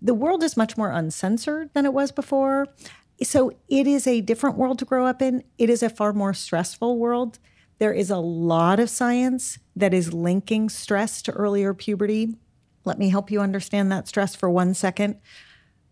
the 0.00 0.14
world 0.14 0.42
is 0.42 0.56
much 0.56 0.76
more 0.76 0.90
uncensored 0.90 1.70
than 1.74 1.84
it 1.84 1.92
was 1.92 2.12
before. 2.12 2.66
So 3.22 3.52
it 3.68 3.86
is 3.86 4.06
a 4.06 4.20
different 4.20 4.56
world 4.56 4.78
to 4.78 4.84
grow 4.84 5.06
up 5.06 5.20
in. 5.20 5.42
It 5.56 5.70
is 5.70 5.82
a 5.82 5.90
far 5.90 6.12
more 6.12 6.34
stressful 6.34 6.98
world. 6.98 7.38
There 7.78 7.92
is 7.92 8.10
a 8.10 8.18
lot 8.18 8.78
of 8.80 8.90
science 8.90 9.58
that 9.74 9.94
is 9.94 10.12
linking 10.12 10.68
stress 10.68 11.22
to 11.22 11.32
earlier 11.32 11.74
puberty. 11.74 12.36
Let 12.84 12.98
me 12.98 13.08
help 13.08 13.30
you 13.30 13.40
understand 13.40 13.90
that 13.90 14.08
stress 14.08 14.36
for 14.36 14.50
one 14.50 14.74
second. 14.74 15.16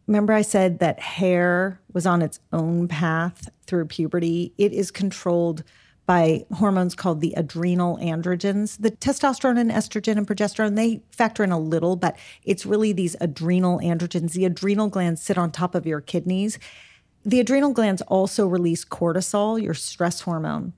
Remember, 0.07 0.33
I 0.33 0.43
said 0.43 0.79
that 0.79 1.01
hair 1.01 1.81
was 1.93 2.07
on 2.07 2.23
its 2.23 2.39
own 2.53 2.87
path 2.87 3.49
through 3.67 3.87
puberty? 3.87 4.53
It 4.57 4.73
is 4.73 4.91
controlled 4.91 5.65
by 6.07 6.47
hormones 6.55 6.95
called 6.95 7.21
the 7.21 7.35
adrenal 7.37 7.99
androgens. 7.99 8.81
The 8.81 8.92
testosterone 8.92 9.59
and 9.59 9.71
estrogen 9.71 10.16
and 10.16 10.27
progesterone, 10.27 10.77
they 10.77 11.03
factor 11.11 11.42
in 11.42 11.51
a 11.51 11.59
little, 11.59 11.97
but 11.97 12.16
it's 12.45 12.64
really 12.64 12.92
these 12.92 13.16
adrenal 13.21 13.81
androgens. 13.81 14.33
The 14.33 14.45
adrenal 14.45 14.88
glands 14.88 15.21
sit 15.21 15.37
on 15.37 15.51
top 15.51 15.75
of 15.75 15.85
your 15.85 16.01
kidneys. 16.01 16.59
The 17.25 17.40
adrenal 17.40 17.73
glands 17.73 18.03
also 18.03 18.47
release 18.47 18.85
cortisol, 18.85 19.61
your 19.61 19.75
stress 19.75 20.21
hormone. 20.21 20.73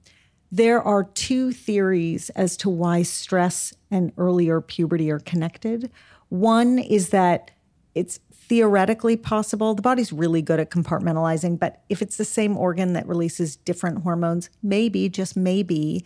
There 0.51 0.83
are 0.83 1.05
two 1.05 1.53
theories 1.53 2.31
as 2.31 2.57
to 2.59 2.71
why 2.71 3.03
stress 3.03 3.75
and 3.91 4.13
earlier 4.17 4.63
puberty 4.63 5.11
are 5.11 5.19
connected. 5.19 5.91
One 6.31 6.79
is 6.79 7.11
that 7.11 7.51
it's 7.95 8.21
theoretically 8.49 9.17
possible. 9.17 9.75
The 9.75 9.83
body's 9.83 10.13
really 10.13 10.43
good 10.43 10.61
at 10.61 10.71
compartmentalizing, 10.71 11.59
but 11.59 11.83
if 11.89 12.03
it's 12.03 12.17
the 12.17 12.25
same 12.25 12.57
organ 12.57 12.95
that 12.95 13.07
releases 13.07 13.57
different 13.57 14.03
hormones, 14.03 14.51
maybe, 14.63 15.09
just 15.09 15.37
maybe, 15.37 16.05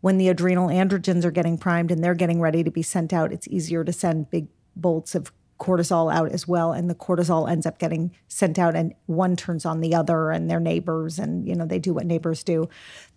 when 0.00 0.18
the 0.18 0.28
adrenal 0.28 0.68
androgens 0.68 1.24
are 1.24 1.30
getting 1.30 1.58
primed 1.58 1.90
and 1.90 2.04
they're 2.04 2.14
getting 2.14 2.40
ready 2.40 2.62
to 2.62 2.70
be 2.70 2.82
sent 2.82 3.12
out, 3.12 3.32
it's 3.32 3.48
easier 3.48 3.84
to 3.84 3.92
send 3.92 4.30
big 4.30 4.46
bolts 4.76 5.14
of 5.14 5.32
cortisol 5.58 6.12
out 6.12 6.30
as 6.30 6.46
well 6.46 6.72
and 6.72 6.88
the 6.88 6.94
cortisol 6.94 7.50
ends 7.50 7.66
up 7.66 7.78
getting 7.78 8.12
sent 8.28 8.58
out 8.58 8.76
and 8.76 8.94
one 9.06 9.34
turns 9.34 9.66
on 9.66 9.80
the 9.80 9.94
other 9.94 10.30
and 10.30 10.48
their 10.48 10.60
neighbors 10.60 11.18
and 11.18 11.48
you 11.48 11.54
know 11.54 11.66
they 11.66 11.80
do 11.80 11.92
what 11.92 12.06
neighbors 12.06 12.44
do 12.44 12.68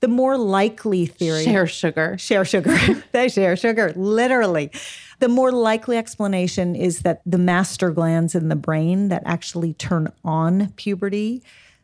the 0.01 0.07
more 0.07 0.35
likely 0.35 1.05
theory 1.05 1.43
Share 1.43 1.67
sugar. 1.67 2.17
share 2.17 2.43
sugar. 2.43 2.75
they 3.11 3.29
share 3.29 3.55
sugar, 3.55 3.93
literally. 3.95 4.71
The 5.19 5.29
more 5.29 5.51
likely 5.51 5.97
explanation 5.97 6.75
is 6.75 7.01
that 7.01 7.21
the 7.25 7.37
master 7.37 7.91
glands 7.91 8.33
in 8.33 8.49
the 8.49 8.55
brain 8.55 9.09
that 9.09 9.21
actually 9.25 9.73
turn 9.73 10.11
on 10.25 10.71
puberty, 10.71 11.43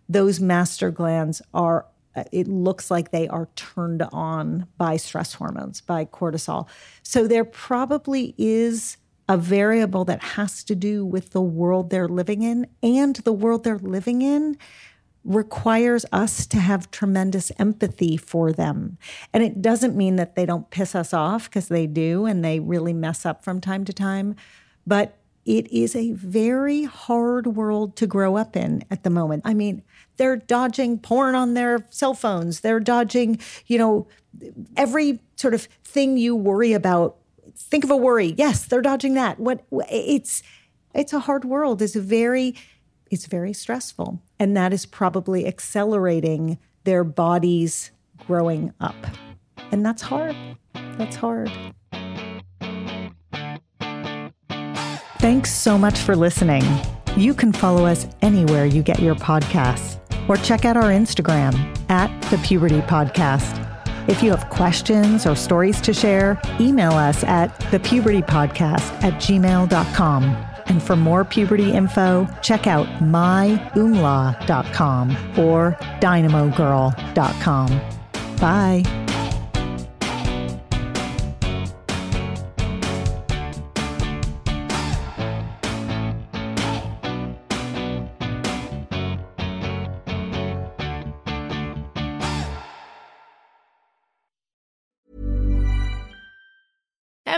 those 0.10 0.40
master 0.40 0.90
glands 0.90 1.42
are, 1.54 1.86
it 2.32 2.48
looks 2.48 2.90
like 2.90 3.12
they 3.12 3.28
are 3.28 3.50
turned 3.56 4.02
on 4.12 4.66
by 4.78 4.98
stress 4.98 5.36
hormones, 5.36 5.82
by 5.82 6.06
cortisol. 6.06 6.68
So 7.04 7.28
there 7.28 7.46
probably 7.46 8.34
is 8.38 8.98
a 9.30 9.38
variable 9.38 10.06
that 10.06 10.24
has 10.24 10.64
to 10.64 10.76
do 10.76 11.06
with 11.06 11.32
the 11.32 11.42
world 11.42 11.90
they're 11.90 12.08
living 12.08 12.42
in 12.42 12.68
and 12.82 13.18
the 13.18 13.34
world 13.34 13.64
they're 13.64 13.78
living 13.78 14.22
in 14.22 14.58
requires 15.24 16.06
us 16.14 16.48
to 16.48 16.58
have 16.58 16.90
tremendous 16.90 17.52
empathy 17.60 18.16
for 18.16 18.54
them. 18.54 18.98
And 19.34 19.44
it 19.44 19.62
doesn't 19.62 19.96
mean 19.96 20.16
that 20.16 20.36
they 20.36 20.46
don't 20.46 20.70
piss 20.70 20.96
us 20.96 21.14
off 21.14 21.50
because 21.50 21.68
they 21.68 21.86
do 21.86 22.26
and 22.26 22.44
they 22.44 22.62
really 22.62 22.94
mess 22.94 23.26
up 23.26 23.44
from 23.44 23.60
time 23.60 23.84
to 23.86 23.94
time. 23.94 24.36
But 24.86 25.18
it 25.46 25.72
is 25.72 25.96
a 25.96 26.12
very 26.12 26.84
hard 26.84 27.48
world 27.48 27.96
to 27.98 28.08
grow 28.08 28.36
up 28.36 28.56
in 28.56 28.84
at 28.90 29.04
the 29.04 29.10
moment. 29.10 29.44
I 29.46 29.54
mean, 29.54 29.82
they're 30.18 30.38
dodging 30.38 31.00
porn 31.00 31.36
on 31.36 31.54
their 31.54 31.86
cell 31.90 32.14
phones. 32.14 32.62
They're 32.62 32.80
dodging, 32.80 33.40
you 33.66 33.78
know, 33.78 34.08
every 34.76 35.20
sort 35.36 35.54
of 35.54 35.64
thing 35.84 36.18
you 36.18 36.36
worry 36.36 36.74
about. 36.74 37.18
Think 37.58 37.84
of 37.84 37.92
a 37.92 37.98
worry. 37.98 38.34
Yes, 38.38 38.66
they're 38.66 38.82
dodging 38.82 39.16
that. 39.16 39.40
What 39.40 39.66
it's 39.90 40.44
it's 40.94 41.14
a 41.14 41.20
hard 41.20 41.46
world. 41.46 41.82
It's 41.82 41.96
very 41.96 42.56
it's 43.10 43.26
very 43.26 43.54
stressful. 43.54 44.22
And 44.40 44.56
that 44.56 44.74
is 44.74 44.86
probably 44.86 45.48
accelerating 45.48 46.58
their 46.84 47.04
bodies 47.04 47.92
growing 48.26 48.74
up. 48.80 48.96
And 49.72 49.86
that's 49.86 50.02
hard. 50.02 50.36
That's 50.98 51.16
hard. 51.16 51.52
Thanks 55.20 55.52
so 55.52 55.78
much 55.78 55.98
for 56.00 56.16
listening. 56.16 56.64
You 57.16 57.34
can 57.34 57.52
follow 57.52 57.86
us 57.86 58.08
anywhere 58.22 58.66
you 58.66 58.84
get 58.84 59.00
your 59.00 59.16
podcasts 59.16 60.00
or 60.30 60.38
check 60.38 60.66
out 60.66 60.78
our 60.78 60.92
Instagram 60.92 61.56
at 61.90 62.22
the 62.30 62.38
Puberty 62.40 62.82
Podcast. 62.82 63.77
If 64.08 64.24
you 64.24 64.32
have 64.32 64.50
questions 64.50 65.26
or 65.26 65.36
stories 65.36 65.82
to 65.82 65.94
share, 65.94 66.40
email 66.60 66.94
us 66.94 67.24
at 67.24 67.58
thepubertypodcast 67.72 69.04
at 69.04 69.14
gmail.com. 69.14 70.24
And 70.68 70.84
for 70.84 70.96
more 70.96 71.24
puberty 71.24 71.72
info, 71.72 72.28
check 72.42 72.68
out 72.68 72.88
myumla.com 73.00 73.78
or 75.38 75.78
dynamogirl.com. 76.02 77.82
Bye. 78.40 79.07